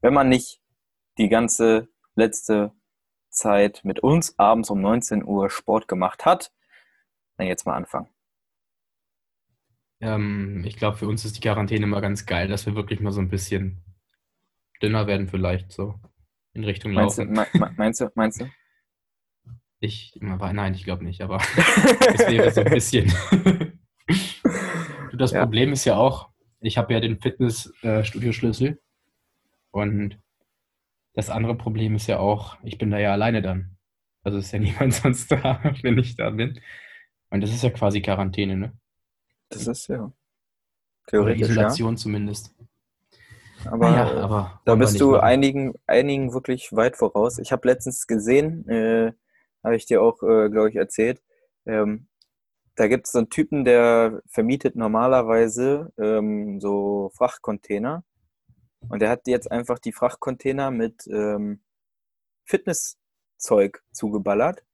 wenn 0.00 0.12
man 0.12 0.28
nicht 0.28 0.60
die 1.16 1.28
ganze 1.28 1.88
letzte 2.14 2.72
Zeit 3.30 3.80
mit 3.84 4.00
uns 4.00 4.38
abends 4.38 4.68
um 4.70 4.80
19 4.80 5.24
Uhr 5.24 5.48
Sport 5.48 5.88
gemacht 5.88 6.26
hat, 6.26 6.52
dann 7.36 7.46
jetzt 7.46 7.64
mal 7.64 7.76
anfangen. 7.76 8.08
Ähm, 10.00 10.62
ich 10.66 10.76
glaube, 10.76 10.98
für 10.98 11.08
uns 11.08 11.24
ist 11.24 11.36
die 11.36 11.40
Quarantäne 11.40 11.84
immer 11.84 12.00
ganz 12.00 12.26
geil, 12.26 12.48
dass 12.48 12.66
wir 12.66 12.74
wirklich 12.74 13.00
mal 13.00 13.12
so 13.12 13.20
ein 13.20 13.28
bisschen 13.28 13.82
dünner 14.82 15.06
werden, 15.06 15.28
vielleicht 15.28 15.72
so 15.72 15.94
in 16.52 16.64
Richtung 16.64 16.92
Meinst 16.92 17.18
du, 17.18 17.22
Laufen. 17.22 17.34
me- 17.34 17.46
me- 17.66 17.74
meinst 17.76 18.00
du, 18.00 18.08
meinst 18.14 18.40
du? 18.40 18.50
Ich, 19.78 20.12
nein, 20.20 20.74
ich 20.74 20.84
glaube 20.84 21.04
nicht, 21.04 21.22
aber 21.22 21.36
es 22.14 22.26
wäre 22.28 22.50
so 22.50 22.60
ein 22.62 22.70
bisschen. 22.72 23.12
das 25.12 25.32
Ja. 25.32 25.40
Problem 25.42 25.72
ist 25.72 25.84
ja 25.84 25.96
auch, 25.96 26.30
ich 26.60 26.76
habe 26.78 26.92
ja 26.92 27.00
den 27.00 27.18
Fitnessstudio-Schlüssel 27.20 28.80
und 29.70 30.18
das 31.14 31.30
andere 31.30 31.56
Problem 31.56 31.94
ist 31.94 32.06
ja 32.06 32.18
auch, 32.18 32.58
ich 32.62 32.78
bin 32.78 32.90
da 32.90 32.98
ja 32.98 33.12
alleine 33.12 33.42
dann. 33.42 33.76
Also 34.22 34.38
ist 34.38 34.52
ja 34.52 34.58
niemand 34.60 34.94
sonst 34.94 35.30
da, 35.32 35.60
wenn 35.82 35.98
ich 35.98 36.16
da 36.16 36.30
bin. 36.30 36.60
Und 37.30 37.40
das 37.42 37.50
ist 37.50 37.62
ja 37.62 37.70
quasi 37.70 38.02
Quarantäne, 38.02 38.56
ne? 38.56 38.72
Das 39.48 39.66
ist 39.66 39.88
ja. 39.88 40.02
Oder 40.02 40.12
Theoretisch, 41.06 41.40
ja. 41.48 41.52
Isolation 41.52 41.96
zumindest. 41.96 42.54
Aber, 43.66 43.90
Naja, 43.90 44.10
äh, 44.10 44.18
aber 44.20 44.60
Da 44.64 44.72
wollen 44.72 44.80
wir 44.80 44.86
bist 44.86 45.00
du 45.00 45.12
machen. 45.12 45.20
einigen, 45.20 45.74
einigen 45.86 46.32
wirklich 46.32 46.74
weit 46.74 46.96
voraus. 46.96 47.38
Ich 47.38 47.52
habe 47.52 47.68
letztens 47.68 48.06
gesehen, 48.06 48.68
äh, 48.68 49.12
habe 49.62 49.76
ich 49.76 49.86
dir 49.86 50.02
auch, 50.02 50.22
äh, 50.22 50.48
glaube 50.48 50.70
ich, 50.70 50.76
erzählt. 50.76 51.22
Ähm, 51.66 52.06
da 52.76 52.88
gibt 52.88 53.06
es 53.06 53.12
so 53.12 53.18
einen 53.18 53.28
Typen, 53.30 53.64
der 53.64 54.22
vermietet 54.26 54.76
normalerweise 54.76 55.92
ähm, 55.98 56.60
so 56.60 57.10
Frachtcontainer. 57.14 58.04
Und 58.88 59.02
der 59.02 59.10
hat 59.10 59.26
jetzt 59.26 59.50
einfach 59.52 59.78
die 59.78 59.92
Frachtcontainer 59.92 60.70
mit 60.70 61.06
ähm, 61.08 61.60
Fitnesszeug 62.44 63.82
zugeballert. 63.92 64.64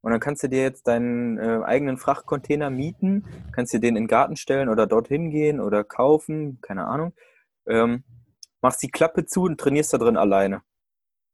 Und 0.00 0.10
dann 0.10 0.20
kannst 0.20 0.42
du 0.42 0.48
dir 0.48 0.62
jetzt 0.62 0.86
deinen 0.88 1.38
äh, 1.38 1.60
eigenen 1.64 1.96
Frachtcontainer 1.96 2.68
mieten, 2.70 3.24
kannst 3.52 3.72
dir 3.72 3.80
den 3.80 3.96
in 3.96 4.02
den 4.04 4.08
Garten 4.08 4.36
stellen 4.36 4.68
oder 4.68 4.86
dorthin 4.86 5.30
gehen 5.30 5.60
oder 5.60 5.84
kaufen, 5.84 6.58
keine 6.60 6.86
Ahnung. 6.86 7.14
Ähm, 7.66 8.04
machst 8.64 8.82
die 8.82 8.90
Klappe 8.90 9.26
zu 9.26 9.42
und 9.42 9.60
trainierst 9.60 9.92
da 9.92 9.98
drin 9.98 10.16
alleine. 10.16 10.62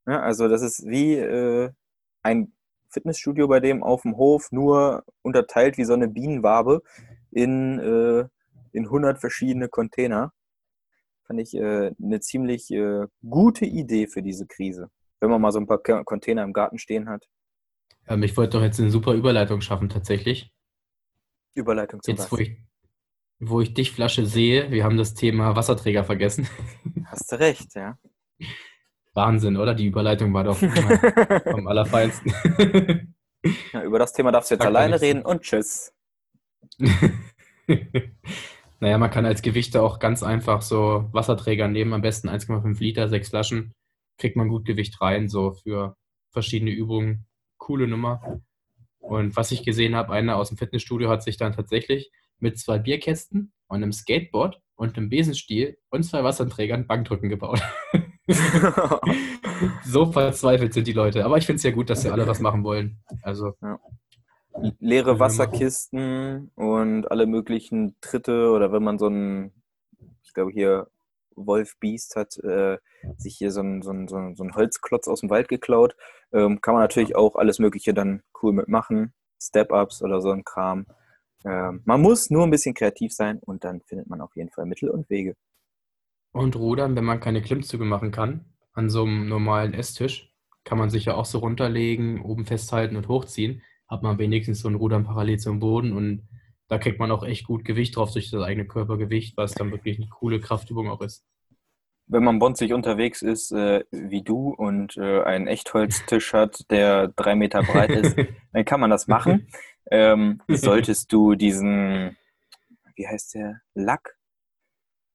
Ja, 0.05 0.21
also 0.21 0.49
das 0.49 0.63
ist 0.63 0.85
wie 0.85 1.15
äh, 1.15 1.71
ein 2.23 2.53
Fitnessstudio 2.89 3.47
bei 3.47 3.61
dem 3.61 3.85
auf 3.85 4.03
dem 4.03 4.17
Hof, 4.17 4.51
nur 4.51 5.05
unterteilt 5.23 5.79
wie 5.79 5.85
so 5.85 5.93
eine 5.93 6.09
Bienenwabe 6.09 6.83
in, 7.31 7.79
äh, 7.79 8.27
in 8.73 8.85
100 8.87 9.21
verschiedene 9.21 9.69
Container. 9.69 10.33
Fand 11.25 11.41
ich 11.41 11.55
äh, 11.55 11.93
eine 12.03 12.19
ziemlich 12.19 12.69
äh, 12.73 13.07
gute 13.23 13.65
Idee 13.65 14.09
für 14.09 14.23
diese 14.23 14.49
Krise. 14.49 14.91
Wenn 15.21 15.31
man 15.31 15.41
mal 15.41 15.53
so 15.53 15.61
ein 15.61 15.69
paar 15.69 15.79
Container 15.79 16.43
im 16.43 16.53
Garten 16.53 16.79
stehen 16.79 17.09
hat. 17.09 17.29
Ähm, 18.09 18.25
ich 18.25 18.37
wollte 18.37 18.59
doch 18.59 18.65
jetzt 18.65 18.81
eine 18.81 18.91
super 18.91 19.15
Überleitung 19.15 19.61
schaffen, 19.61 19.89
tatsächlich. 19.89 20.53
Überleitung 21.55 22.03
zu 22.03 22.11
Jetzt, 22.11 22.33
wo 22.33 22.39
was. 22.39 22.41
ich, 22.41 22.59
wo 23.41 23.61
ich 23.63 23.75
dich 23.75 23.91
Flasche 23.91 24.27
sehe, 24.27 24.71
wir 24.71 24.85
haben 24.85 24.99
das 24.99 25.15
Thema 25.15 25.57
Wasserträger 25.57 26.05
vergessen. 26.05 26.47
Hast 27.07 27.33
du 27.33 27.41
recht, 27.41 27.75
ja. 27.75 27.99
Wahnsinn, 29.15 29.57
oder? 29.57 29.75
Die 29.75 29.87
Überleitung 29.87 30.33
war 30.35 30.45
doch 30.45 30.59
vom 30.59 30.69
Allerfeinsten. 31.67 32.33
ja. 33.73 33.83
Über 33.83 33.99
das 33.99 34.13
Thema 34.13 34.31
darfst 34.31 34.51
du 34.51 34.55
jetzt 34.55 34.63
Sagt 34.63 34.73
ja 34.73 34.79
alleine 34.79 35.01
reden 35.01 35.23
und 35.23 35.43
tschüss. 35.43 35.93
naja, 38.81 38.99
man 38.99 39.11
kann 39.11 39.27
als 39.27 39.43
Gewichte 39.43 39.83
auch 39.83 39.99
ganz 39.99 40.23
einfach 40.23 40.63
so 40.63 41.09
Wasserträger 41.13 41.67
nehmen, 41.67 41.95
am 41.95 42.03
besten 42.03 42.29
1,5 42.29 42.79
Liter, 42.79 43.09
sechs 43.09 43.31
Flaschen, 43.31 43.73
kriegt 44.19 44.37
man 44.37 44.49
gut 44.49 44.67
Gewicht 44.67 45.01
rein, 45.01 45.29
so 45.29 45.53
für 45.53 45.97
verschiedene 46.31 46.71
Übungen. 46.71 47.27
Coole 47.57 47.89
Nummer. 47.89 48.41
Und 48.99 49.35
was 49.35 49.51
ich 49.51 49.65
gesehen 49.65 49.97
habe, 49.97 50.13
einer 50.13 50.37
aus 50.37 50.49
dem 50.49 50.59
Fitnessstudio 50.59 51.09
hat 51.09 51.23
sich 51.23 51.37
dann 51.37 51.55
tatsächlich 51.55 52.13
mit 52.41 52.59
zwei 52.59 52.79
Bierkästen 52.79 53.53
und 53.69 53.77
einem 53.77 53.93
Skateboard 53.93 54.61
und 54.77 54.97
einem 54.97 55.09
Besenstiel 55.11 55.79
und 55.91 56.05
zwei 56.05 56.25
Wasserträgern 56.25 56.87
Bankdrücken 56.87 57.29
gebaut. 57.29 57.63
so 59.85 60.11
verzweifelt 60.11 60.73
sind 60.73 60.87
die 60.87 60.93
Leute. 60.93 61.25
Aber 61.25 61.39
ich 61.39 61.47
finde 61.47 61.57
es 61.59 61.63
ja 61.63 61.71
gut, 61.71 61.91
dass 61.91 62.03
sie 62.03 62.11
alle 62.11 62.27
was 62.27 62.41
machen 62.41 62.65
wollen. 62.65 63.03
Also, 63.23 63.55
leere 64.79 65.05
Können 65.05 65.07
wir 65.07 65.19
Wasserkisten 65.21 66.51
und 66.55 67.11
alle 67.11 67.27
möglichen 67.27 67.97
Tritte 68.01 68.51
oder 68.51 68.73
wenn 68.73 68.83
man 68.83 68.99
so 68.99 69.09
ein, 69.09 69.53
ich 70.23 70.33
glaube 70.33 70.53
hier 70.53 70.89
Wolf 71.37 71.77
Beast 71.79 72.17
hat 72.17 72.37
äh, 72.39 72.79
sich 73.17 73.37
hier 73.37 73.51
so 73.51 73.61
ein, 73.61 73.83
so, 73.83 73.91
ein, 73.93 74.09
so, 74.09 74.17
ein, 74.17 74.37
so 74.37 74.45
ein 74.45 74.55
Holzklotz 74.55 75.09
aus 75.09 75.21
dem 75.21 75.31
Wald 75.31 75.49
geklaut, 75.49 75.97
ähm, 76.33 76.61
kann 76.61 76.75
man 76.75 76.83
natürlich 76.83 77.17
auch 77.17 77.37
alles 77.37 77.59
Mögliche 77.59 77.95
dann 77.95 78.23
cool 78.43 78.53
mitmachen. 78.53 79.15
Step-Ups 79.43 80.03
oder 80.03 80.21
so 80.21 80.31
ein 80.31 80.45
Kram. 80.45 80.87
Ähm, 81.45 81.83
man 81.85 82.01
muss 82.01 82.31
nur 82.31 82.45
ein 82.45 82.51
bisschen 82.51 82.75
kreativ 82.75 83.13
sein 83.13 83.39
und 83.39 83.65
dann 83.65 83.81
findet 83.83 84.09
man 84.09 84.21
auf 84.21 84.37
jeden 84.37 84.51
Fall 84.51 84.67
Mittel 84.67 84.91
und 84.91 85.09
Wege. 85.11 85.37
Und 86.33 86.57
Rudern, 86.57 86.95
wenn 86.97 87.05
man 87.05 87.21
keine 87.21 87.43
Klimmzüge 87.43 87.85
machen 87.85 88.13
kann, 88.13 88.45
an 88.73 88.89
so 88.91 89.03
einem 89.03 89.29
normalen 89.29 89.75
Esstisch, 89.75 90.33
kann 90.65 90.79
man 90.79 90.91
sich 90.91 91.07
ja 91.07 91.15
auch 91.15 91.25
so 91.25 91.39
runterlegen, 91.39 92.21
oben 92.23 92.45
festhalten 92.45 92.97
und 92.97 93.09
hochziehen. 93.09 93.63
Hat 93.89 94.03
man 94.03 94.19
wenigstens 94.19 94.61
so 94.61 94.69
ein 94.69 94.77
Rudern 94.77 95.05
parallel 95.05 95.39
zum 95.39 95.59
Boden 95.59 95.93
und 95.93 96.29
da 96.69 96.79
kriegt 96.79 97.01
man 97.01 97.11
auch 97.11 97.25
echt 97.25 97.47
gut 97.47 97.65
Gewicht 97.65 97.97
drauf 97.97 98.13
durch 98.13 98.31
das 98.31 98.43
eigene 98.43 98.65
Körpergewicht, 98.65 99.37
was 99.37 99.53
dann 99.55 99.73
wirklich 99.73 99.99
eine 99.99 100.09
coole 100.09 100.39
Kraftübung 100.39 100.89
auch 100.89 101.01
ist. 101.01 101.25
Wenn 102.07 102.23
man 102.23 102.39
bonzig 102.39 102.73
unterwegs 102.73 103.23
ist, 103.23 103.51
äh, 103.51 103.85
wie 103.91 104.23
du, 104.23 104.51
und 104.51 104.97
äh, 104.97 105.23
einen 105.23 105.49
Echtholztisch 105.49 106.33
hat, 106.33 106.71
der 106.71 107.09
drei 107.09 107.35
Meter 107.35 107.63
breit 107.63 107.91
ist, 107.91 108.17
dann 108.53 108.65
kann 108.65 108.81
man 108.81 108.91
das 108.91 109.09
machen. 109.09 109.49
Ähm, 109.91 110.43
solltest 110.49 111.13
du 111.13 111.35
diesen, 111.35 112.17
wie 112.97 113.07
heißt 113.09 113.35
der, 113.35 113.61
Lack? 113.75 114.17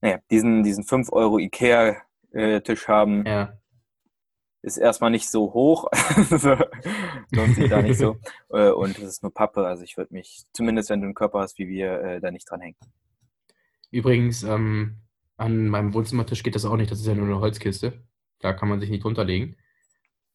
Naja, 0.00 0.18
diesen, 0.30 0.62
diesen 0.62 0.84
5 0.84 1.12
Euro 1.12 1.38
Ikea-Tisch 1.38 2.88
haben, 2.88 3.24
Ja, 3.24 3.58
ist 4.62 4.76
erstmal 4.78 5.10
nicht 5.10 5.28
so 5.30 5.52
hoch. 5.54 5.88
Lohnt 7.30 7.54
sich 7.54 7.68
da 7.68 7.82
nicht 7.82 7.98
so. 7.98 8.16
Äh, 8.50 8.70
Und 8.70 8.98
es 8.98 9.04
ist 9.04 9.22
nur 9.22 9.32
Pappe. 9.32 9.66
Also 9.66 9.84
ich 9.84 9.96
würde 9.96 10.12
mich, 10.14 10.44
zumindest 10.52 10.90
wenn 10.90 11.00
du 11.00 11.06
einen 11.06 11.14
Körper 11.14 11.40
hast 11.40 11.58
wie 11.58 11.68
wir, 11.68 12.00
äh, 12.00 12.20
da 12.20 12.30
nicht 12.30 12.50
dran 12.50 12.60
hängen. 12.60 12.76
übrigens, 13.90 14.42
ähm, 14.42 14.98
an 15.36 15.68
meinem 15.68 15.94
Wohnzimmertisch 15.94 16.42
geht 16.42 16.54
das 16.54 16.64
auch 16.64 16.76
nicht, 16.76 16.90
das 16.90 17.00
ist 17.00 17.06
ja 17.06 17.14
nur 17.14 17.26
eine 17.26 17.40
Holzkiste. 17.40 18.04
Da 18.40 18.52
kann 18.52 18.68
man 18.68 18.80
sich 18.80 18.90
nicht 18.90 19.04
runterlegen. 19.04 19.56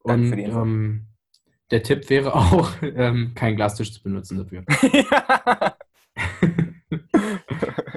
Danke 0.06 0.26
Und 0.26 0.28
für 0.28 0.36
die 0.36 0.44
Info. 0.44 0.62
ähm, 0.62 1.08
der 1.72 1.82
Tipp 1.82 2.08
wäre 2.10 2.34
auch, 2.34 2.70
ähm, 2.82 3.32
keinen 3.34 3.56
Glastisch 3.56 3.92
zu 3.92 4.02
benutzen 4.02 4.38
dafür. 4.38 4.64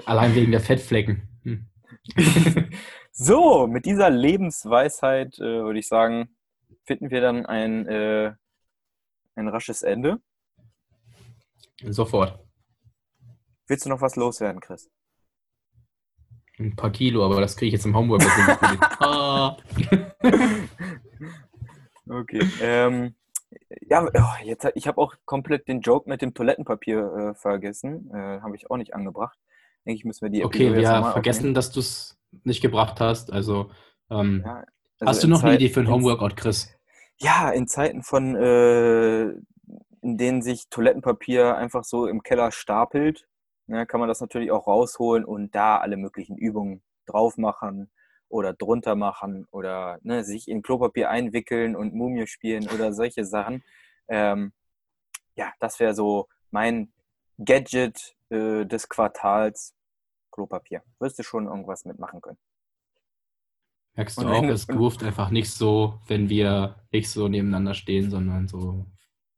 Allein 0.05 0.33
wegen 0.33 0.51
der 0.51 0.61
Fettflecken. 0.61 1.27
Hm. 1.43 1.67
So, 3.17 3.65
mit 3.65 3.85
dieser 3.85 4.09
Lebensweisheit 4.09 5.39
äh, 5.39 5.63
würde 5.63 5.79
ich 5.79 5.87
sagen, 5.87 6.35
finden 6.83 7.11
wir 7.11 7.21
dann 7.21 7.45
ein, 7.45 7.87
äh, 7.87 8.33
ein 9.35 9.47
rasches 9.47 9.83
Ende. 9.83 10.19
Sofort. 11.81 12.37
Willst 13.67 13.85
du 13.85 13.89
noch 13.89 14.01
was 14.01 14.17
loswerden, 14.17 14.59
Chris? 14.59 14.89
Ein 16.59 16.75
paar 16.75 16.91
Kilo, 16.91 17.23
aber 17.23 17.39
das 17.39 17.55
kriege 17.55 17.67
ich 17.67 17.73
jetzt 17.75 17.85
im 17.85 17.95
Homework. 17.95 18.21
ah. 18.99 19.55
Okay. 22.09 22.49
ähm, 22.59 23.15
ja, 23.81 24.03
oh, 24.05 24.43
jetzt, 24.45 24.67
ich 24.75 24.87
habe 24.87 24.99
auch 25.01 25.13
komplett 25.25 25.67
den 25.67 25.81
Joke 25.81 26.09
mit 26.09 26.21
dem 26.21 26.33
Toilettenpapier 26.33 27.13
äh, 27.13 27.33
vergessen. 27.35 28.09
Äh, 28.13 28.41
habe 28.41 28.55
ich 28.55 28.69
auch 28.69 28.77
nicht 28.77 28.93
angebracht. 28.93 29.37
Eigentlich 29.85 30.05
müssen 30.05 30.21
wir 30.23 30.29
die 30.29 30.43
Okay, 30.43 30.63
Episode 30.67 30.81
jetzt 30.81 30.89
wir 30.89 30.95
nochmal 30.95 31.13
vergessen, 31.13 31.53
dass 31.53 31.71
du 31.71 31.79
es 31.79 32.17
nicht 32.43 32.61
gebracht 32.61 32.99
hast. 32.99 33.31
Also, 33.31 33.71
ähm, 34.09 34.43
aufnehmen. 34.43 34.43
Ja, 34.45 34.53
also 34.99 35.05
hast 35.05 35.23
du 35.23 35.27
noch 35.27 35.43
eine 35.43 35.51
Zeit- 35.53 35.61
Idee 35.61 35.73
für 35.73 35.79
ein 35.81 35.85
in- 35.87 35.91
Homeworkout, 35.91 36.35
Chris? 36.35 36.71
Ja, 37.17 37.49
in 37.51 37.67
Zeiten 37.67 38.03
von, 38.03 38.35
äh, 38.35 39.23
in 40.01 40.17
denen 40.17 40.41
sich 40.41 40.69
Toilettenpapier 40.69 41.55
einfach 41.57 41.83
so 41.83 42.07
im 42.07 42.23
Keller 42.23 42.51
stapelt, 42.51 43.25
ne, 43.67 43.85
kann 43.85 43.99
man 43.99 44.09
das 44.09 44.21
natürlich 44.21 44.51
auch 44.51 44.67
rausholen 44.67 45.23
und 45.25 45.53
da 45.55 45.77
alle 45.77 45.97
möglichen 45.97 46.37
Übungen 46.37 46.83
drauf 47.05 47.37
machen 47.37 47.89
oder 48.35 48.53
drunter 48.53 48.95
machen 48.95 49.47
oder 49.51 49.97
ne, 50.03 50.23
sich 50.23 50.47
in 50.49 50.61
Klopapier 50.61 51.09
einwickeln 51.09 51.75
und 51.75 51.93
Mumie 51.93 52.27
spielen 52.27 52.67
oder 52.69 52.91
solche 52.93 53.23
Sachen. 53.25 53.63
Ähm, 54.09 54.51
ja, 55.35 55.53
das 55.59 55.79
wäre 55.79 55.93
so 55.93 56.27
mein 56.51 56.93
Gadget 57.37 58.15
äh, 58.29 58.65
des 58.65 58.89
Quartals 58.89 59.73
Klopapier. 60.31 60.83
Wirst 60.99 61.17
du 61.17 61.23
schon 61.23 61.47
irgendwas 61.47 61.85
mitmachen 61.85 62.19
können. 62.19 62.37
Merkst 63.95 64.17
du 64.17 64.21
Und 64.21 64.27
auch, 64.27 64.43
es 64.43 64.67
groovt 64.67 65.03
einfach 65.03 65.29
nicht 65.29 65.49
so, 65.49 66.01
wenn 66.07 66.29
wir 66.29 66.83
nicht 66.91 67.09
so 67.09 67.29
nebeneinander 67.29 67.73
stehen, 67.73 68.11
sondern 68.11 68.49
so 68.49 68.85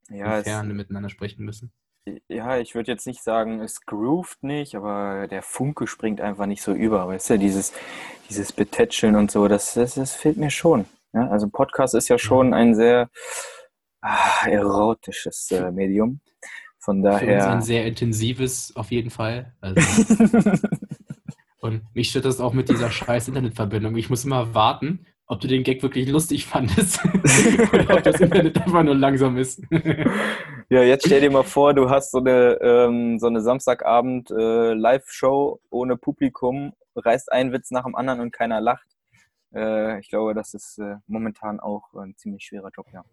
Ja, 0.09 0.41
Ferne 0.41 0.73
miteinander 0.73 1.09
sprechen 1.09 1.45
müssen. 1.45 1.71
Ja, 2.29 2.57
ich 2.57 2.75
würde 2.75 2.91
jetzt 2.91 3.07
nicht 3.07 3.21
sagen, 3.21 3.59
es 3.59 3.85
groovt 3.85 4.43
nicht, 4.43 4.75
aber 4.75 5.27
der 5.27 5.41
Funke 5.41 5.87
springt 5.87 6.21
einfach 6.21 6.45
nicht 6.45 6.61
so 6.61 6.73
über. 6.73 7.07
Weißt 7.07 7.31
du, 7.31 7.39
dieses, 7.39 7.73
dieses 8.29 8.53
Betätscheln 8.53 9.15
und 9.15 9.31
so, 9.31 9.47
das, 9.47 9.73
das, 9.73 9.95
das 9.95 10.13
fehlt 10.13 10.37
mir 10.37 10.49
schon. 10.49 10.85
Ja, 11.13 11.27
also 11.29 11.47
ein 11.47 11.51
Podcast 11.51 11.95
ist 11.95 12.07
ja 12.07 12.17
schon 12.17 12.53
ein 12.53 12.75
sehr 12.75 13.09
ah, 14.01 14.47
erotisches 14.47 15.51
äh, 15.51 15.71
Medium. 15.71 16.21
Von 16.79 17.01
Für 17.01 17.09
uns 17.09 17.21
ein 17.21 17.27
daher. 17.27 17.61
sehr 17.61 17.85
intensives, 17.85 18.73
auf 18.75 18.91
jeden 18.91 19.09
Fall. 19.09 19.53
Also, 19.59 19.81
und 21.59 21.83
mich 21.93 22.09
stört 22.09 22.25
das 22.25 22.39
auch 22.39 22.53
mit 22.53 22.69
dieser 22.69 22.89
scheiß 22.89 23.27
Internetverbindung. 23.27 23.97
Ich 23.97 24.09
muss 24.09 24.23
immer 24.23 24.53
warten, 24.53 25.05
ob 25.25 25.41
du 25.41 25.47
den 25.47 25.63
Gag 25.63 25.83
wirklich 25.83 26.07
lustig 26.07 26.45
fandest 26.45 27.03
oder 27.73 27.97
ob 27.97 28.03
das 28.03 28.21
Internet 28.21 28.61
einfach 28.61 28.83
nur 28.83 28.95
langsam 28.95 29.37
ist. 29.37 29.61
Ja, 30.69 30.83
jetzt 30.83 31.05
stell 31.05 31.21
dir 31.21 31.31
mal 31.31 31.43
vor, 31.43 31.73
du 31.73 31.89
hast 31.89 32.11
so 32.11 32.19
eine, 32.19 32.57
ähm, 32.61 33.19
so 33.19 33.27
eine 33.27 33.41
Samstagabend 33.41 34.31
äh, 34.31 34.99
ohne 35.69 35.97
Publikum, 35.97 36.73
reißt 36.95 37.31
einen 37.31 37.53
Witz 37.53 37.71
nach 37.71 37.83
dem 37.83 37.95
anderen 37.95 38.19
und 38.19 38.31
keiner 38.31 38.59
lacht. 38.59 38.87
Äh, 39.53 39.99
ich 39.99 40.09
glaube, 40.09 40.33
das 40.33 40.53
ist 40.53 40.77
äh, 40.79 40.95
momentan 41.07 41.59
auch 41.59 41.93
ein 41.93 42.15
ziemlich 42.17 42.43
schwerer 42.43 42.69
Job, 42.75 42.87
ja. 42.93 43.03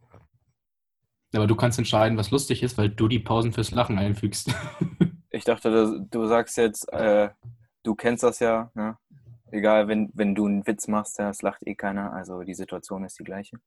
Aber 1.35 1.47
du 1.47 1.57
kannst 1.57 1.79
entscheiden, 1.79 2.17
was 2.17 2.31
lustig 2.31 2.63
ist, 2.63 2.79
weil 2.79 2.89
du 2.89 3.09
die 3.09 3.19
Pausen 3.19 3.53
fürs 3.53 3.73
Lachen 3.73 3.99
einfügst. 3.99 4.55
ich 5.31 5.45
dachte, 5.45 5.71
du, 5.71 6.01
du 6.11 6.27
sagst 6.27 6.57
jetzt, 6.57 6.93
äh, 6.93 7.31
du 7.83 7.95
kennst 7.95 8.23
das 8.23 8.39
ja, 8.41 8.71
ne? 8.75 8.99
Egal, 9.51 9.87
wenn, 9.87 10.11
wenn 10.15 10.35
du 10.35 10.47
einen 10.47 10.67
Witz 10.67 10.89
machst, 10.89 11.21
das 11.21 11.43
lacht 11.43 11.65
eh 11.65 11.77
keiner. 11.77 12.13
Also 12.13 12.43
die 12.43 12.55
Situation 12.55 13.05
ist 13.05 13.19
die 13.21 13.25
gleiche. 13.25 13.59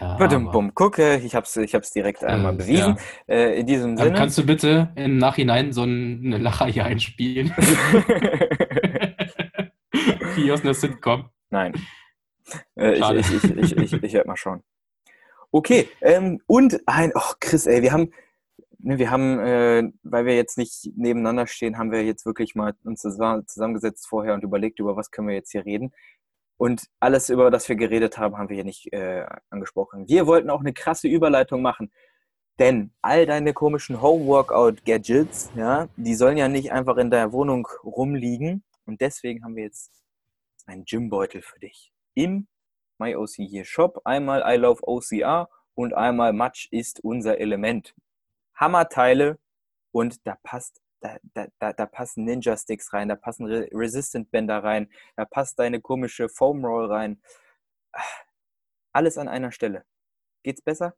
Ja. 0.00 0.16
Badum, 0.16 0.50
bumm, 0.50 0.74
gucke, 0.74 1.18
ich 1.18 1.34
habe 1.34 1.44
es 1.44 1.56
ich 1.56 1.74
hab's 1.74 1.90
direkt 1.90 2.24
einmal 2.24 2.54
äh, 2.54 2.56
bewiesen. 2.56 2.96
Ja. 3.28 3.34
Äh, 3.34 3.60
in 3.60 3.66
diesem 3.66 3.96
Sinne. 3.96 4.12
kannst 4.14 4.38
du 4.38 4.46
bitte 4.46 4.90
im 4.96 5.18
Nachhinein 5.18 5.72
so 5.72 5.82
eine 5.82 6.38
Lacher 6.38 6.66
hier 6.66 6.84
einspielen? 6.86 7.50
Wie 10.34 10.50
aus 10.50 10.62
einer 10.62 10.74
Sitcom. 10.74 11.28
Nein. 11.50 11.74
Äh, 12.76 12.94
ich, 12.94 13.32
ich, 13.32 13.44
ich, 13.44 13.56
ich, 13.56 13.76
ich, 13.76 13.92
ich 13.92 14.12
werde 14.12 14.28
mal 14.28 14.36
schauen. 14.36 14.62
Okay, 15.50 15.88
ähm, 16.00 16.40
und 16.46 16.80
ein, 16.86 17.12
oh 17.14 17.34
Chris, 17.38 17.66
ey, 17.66 17.82
wir 17.82 17.92
haben, 17.92 18.10
ne, 18.78 18.98
wir 18.98 19.10
haben, 19.10 19.38
äh, 19.38 19.82
weil 20.02 20.24
wir 20.24 20.34
jetzt 20.34 20.56
nicht 20.56 20.90
nebeneinander 20.96 21.46
stehen, 21.46 21.76
haben 21.76 21.92
wir 21.92 22.02
jetzt 22.04 22.24
wirklich 22.24 22.54
mal 22.54 22.72
uns 22.84 23.02
zusammengesetzt 23.02 24.06
vorher 24.08 24.32
und 24.32 24.42
überlegt, 24.44 24.78
über 24.80 24.96
was 24.96 25.10
können 25.10 25.28
wir 25.28 25.34
jetzt 25.34 25.52
hier 25.52 25.66
reden. 25.66 25.92
Und 26.62 26.88
alles, 27.00 27.28
über 27.28 27.50
das 27.50 27.68
wir 27.68 27.74
geredet 27.74 28.18
haben, 28.18 28.38
haben 28.38 28.48
wir 28.48 28.54
hier 28.54 28.64
nicht 28.64 28.92
äh, 28.92 29.26
angesprochen. 29.50 30.06
Wir 30.06 30.28
wollten 30.28 30.48
auch 30.48 30.60
eine 30.60 30.72
krasse 30.72 31.08
Überleitung 31.08 31.60
machen. 31.60 31.90
Denn 32.60 32.92
all 33.02 33.26
deine 33.26 33.52
komischen 33.52 34.00
Home-Workout-Gadgets, 34.00 35.50
ja, 35.56 35.88
die 35.96 36.14
sollen 36.14 36.36
ja 36.36 36.46
nicht 36.46 36.70
einfach 36.70 36.98
in 36.98 37.10
deiner 37.10 37.32
Wohnung 37.32 37.66
rumliegen. 37.82 38.62
Und 38.86 39.00
deswegen 39.00 39.42
haben 39.42 39.56
wir 39.56 39.64
jetzt 39.64 39.90
einen 40.64 40.84
Gymbeutel 40.84 41.42
für 41.42 41.58
dich. 41.58 41.92
Im 42.14 42.46
MyOC 42.98 43.30
hier 43.38 43.64
Shop. 43.64 44.00
Einmal 44.04 44.44
I 44.46 44.56
Love 44.56 44.82
OCR 44.86 45.48
und 45.74 45.94
einmal 45.94 46.32
Match 46.32 46.68
ist 46.70 47.00
unser 47.02 47.38
Element. 47.38 47.92
Hammerteile 48.54 49.40
und 49.90 50.24
da 50.28 50.36
passt 50.44 50.80
da, 51.02 51.46
da, 51.58 51.72
da, 51.72 51.86
passen 51.86 52.24
Ninja-Sticks 52.24 52.92
rein, 52.92 53.08
da 53.08 53.16
passen 53.16 53.46
Re 53.46 53.68
Resistant-Bänder 53.72 54.62
rein, 54.62 54.88
da 55.16 55.24
passt 55.24 55.58
deine 55.58 55.80
komische 55.80 56.28
Foam 56.28 56.64
Roll 56.64 56.90
rein. 56.90 57.20
Alles 58.92 59.18
an 59.18 59.28
einer 59.28 59.52
Stelle. 59.52 59.84
Geht's 60.42 60.62
besser? 60.62 60.94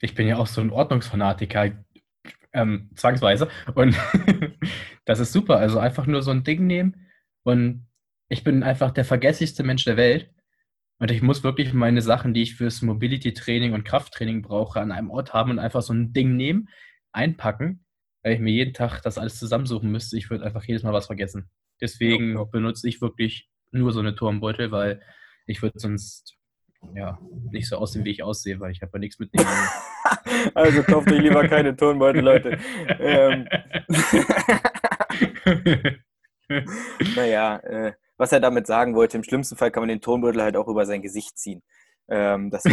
Ich 0.00 0.14
bin 0.14 0.28
ja 0.28 0.36
auch 0.36 0.46
so 0.46 0.60
ein 0.60 0.70
Ordnungsfanatiker, 0.70 1.72
ähm, 2.52 2.90
zwangsweise. 2.94 3.48
Und 3.74 3.96
das 5.04 5.18
ist 5.18 5.32
super. 5.32 5.56
Also 5.58 5.78
einfach 5.78 6.06
nur 6.06 6.22
so 6.22 6.30
ein 6.30 6.44
Ding 6.44 6.66
nehmen. 6.66 7.08
Und 7.42 7.86
ich 8.28 8.44
bin 8.44 8.62
einfach 8.62 8.90
der 8.90 9.04
vergesslichste 9.04 9.64
Mensch 9.64 9.84
der 9.84 9.96
Welt. 9.96 10.32
Und 11.00 11.10
ich 11.10 11.22
muss 11.22 11.44
wirklich 11.44 11.72
meine 11.72 12.02
Sachen, 12.02 12.34
die 12.34 12.42
ich 12.42 12.56
fürs 12.56 12.82
Mobility-Training 12.82 13.72
und 13.72 13.84
Krafttraining 13.84 14.42
brauche, 14.42 14.80
an 14.80 14.92
einem 14.92 15.10
Ort 15.10 15.32
haben 15.32 15.52
und 15.52 15.58
einfach 15.58 15.82
so 15.82 15.92
ein 15.92 16.12
Ding 16.12 16.36
nehmen, 16.36 16.68
einpacken, 17.12 17.84
weil 18.22 18.34
ich 18.34 18.40
mir 18.40 18.52
jeden 18.52 18.74
Tag 18.74 19.00
das 19.02 19.18
alles 19.18 19.38
zusammensuchen 19.38 19.90
müsste. 19.90 20.16
Ich 20.16 20.30
würde 20.30 20.44
einfach 20.44 20.64
jedes 20.64 20.82
Mal 20.82 20.92
was 20.92 21.06
vergessen. 21.06 21.50
Deswegen 21.80 22.34
ja, 22.36 22.44
benutze 22.44 22.88
ich 22.88 23.00
wirklich 23.00 23.48
nur 23.70 23.92
so 23.92 24.00
eine 24.00 24.14
Turmbeutel, 24.14 24.72
weil 24.72 25.00
ich 25.46 25.62
würde 25.62 25.78
sonst 25.78 26.36
ja 26.94 27.18
nicht 27.50 27.68
so 27.68 27.76
aussehen, 27.76 28.04
wie 28.04 28.10
ich 28.10 28.22
aussehe, 28.22 28.60
weil 28.60 28.70
ich 28.70 28.82
habe 28.82 28.92
ja 28.94 28.98
nichts 29.00 29.18
mitnehmen. 29.18 29.48
also 30.54 30.82
kauft 30.82 31.10
euch 31.10 31.20
lieber 31.20 31.46
keine 31.48 31.76
Turnbeutel, 31.76 32.22
Leute. 32.22 32.58
ähm. 33.00 33.48
naja, 37.16 37.56
äh, 37.58 37.92
was 38.16 38.32
er 38.32 38.40
damit 38.40 38.66
sagen 38.66 38.94
wollte, 38.94 39.16
im 39.16 39.24
schlimmsten 39.24 39.56
Fall 39.56 39.70
kann 39.70 39.82
man 39.82 39.88
den 39.88 40.00
Tonbeutel 40.00 40.42
halt 40.42 40.56
auch 40.56 40.68
über 40.68 40.86
sein 40.86 41.02
Gesicht 41.02 41.38
ziehen. 41.38 41.62
Ähm, 42.08 42.50
das 42.50 42.64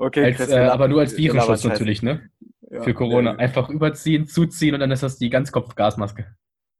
okay, 0.00 0.24
als, 0.24 0.36
Chris, 0.36 0.50
äh, 0.50 0.58
aber 0.58 0.88
nur 0.88 1.00
als 1.00 1.16
Virenschutz 1.16 1.64
natürlich, 1.64 2.02
ne? 2.02 2.30
Ja, 2.70 2.82
Für 2.82 2.94
Corona. 2.94 3.32
Ja, 3.32 3.38
Einfach 3.38 3.68
überziehen, 3.68 4.26
zuziehen 4.26 4.74
und 4.74 4.80
dann 4.80 4.90
ist 4.90 5.02
das 5.02 5.18
die 5.18 5.30
Ganzkopf-Gasmaske. 5.30 6.26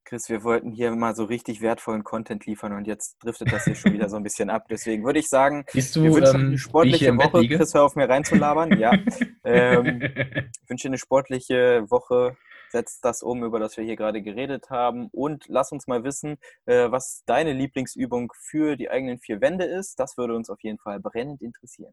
Chris, 0.05 0.29
wir 0.29 0.43
wollten 0.43 0.73
hier 0.73 0.91
mal 0.91 1.15
so 1.15 1.25
richtig 1.25 1.61
wertvollen 1.61 2.03
Content 2.03 2.45
liefern 2.45 2.73
und 2.73 2.87
jetzt 2.87 3.17
driftet 3.23 3.53
das 3.53 3.65
hier 3.65 3.77
schon 3.77 3.93
wieder 3.93 4.09
so 4.09 4.17
ein 4.17 4.25
bisschen 4.25 4.51
ab. 4.51 4.67
Deswegen 4.69 5.05
würde 5.05 5.21
ich 5.21 5.29
sagen, 5.29 5.65
Siehst 5.69 5.95
du, 5.95 6.03
wir 6.03 6.15
wünschen 6.15 6.41
ähm, 6.41 6.47
eine 6.49 6.59
sportliche 6.59 7.17
Woche. 7.17 7.47
Chris, 7.47 7.75
hör 7.75 7.85
auf 7.85 7.95
mir 7.95 8.09
reinzulabern. 8.09 8.79
ja. 8.79 8.93
Ähm, 9.43 10.03
ich 10.03 10.69
wünsche 10.69 10.89
eine 10.89 10.99
sportliche 10.99 11.87
Woche 11.89 12.37
setzt 12.71 13.05
das 13.05 13.23
um, 13.23 13.43
über 13.45 13.59
das 13.59 13.77
wir 13.77 13.85
hier 13.85 13.97
gerade 13.97 14.23
geredet 14.23 14.71
haben 14.71 15.09
und 15.13 15.45
lass 15.49 15.73
uns 15.73 15.87
mal 15.87 16.05
wissen, 16.05 16.39
äh, 16.67 16.91
was 16.91 17.23
deine 17.27 17.53
Lieblingsübung 17.53 18.33
für 18.37 18.77
die 18.77 18.91
eigenen 18.91 19.19
vier 19.19 19.41
Wände 19.41 19.65
ist. 19.65 19.99
Das 19.99 20.17
würde 20.17 20.35
uns 20.37 20.51
auf 20.51 20.63
jeden 20.63 20.79
Fall 20.79 21.01
brennend 21.01 21.43
interessieren. 21.43 21.93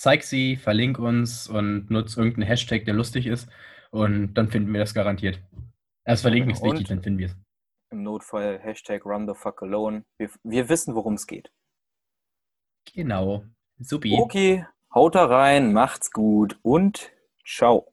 Zeig 0.00 0.22
sie, 0.22 0.56
verlink 0.56 0.98
uns 0.98 1.46
und 1.46 1.90
nutz 1.90 2.16
irgendeinen 2.16 2.46
Hashtag, 2.46 2.86
der 2.86 2.94
lustig 2.94 3.26
ist 3.26 3.50
und 3.90 4.32
dann 4.32 4.48
finden 4.48 4.72
wir 4.72 4.80
das 4.80 4.94
garantiert. 4.94 5.42
Erst 6.06 6.22
verlinken 6.22 6.52
ist 6.52 6.64
wichtig, 6.64 6.88
dann 6.88 7.02
finden 7.02 7.18
wir 7.18 7.26
es. 7.26 7.36
Im 7.90 8.02
Notfall 8.02 8.58
Hashtag 8.60 9.04
Run 9.04 9.28
the 9.28 9.34
fuck 9.34 9.62
alone. 9.62 10.06
Wir, 10.16 10.30
wir 10.42 10.70
wissen, 10.70 10.94
worum 10.94 11.12
es 11.14 11.26
geht. 11.26 11.52
Genau. 12.94 13.44
Supi. 13.78 14.16
Okay, 14.18 14.64
haut 14.94 15.16
da 15.16 15.26
rein, 15.26 15.74
macht's 15.74 16.10
gut 16.12 16.58
und 16.62 17.12
ciao. 17.44 17.92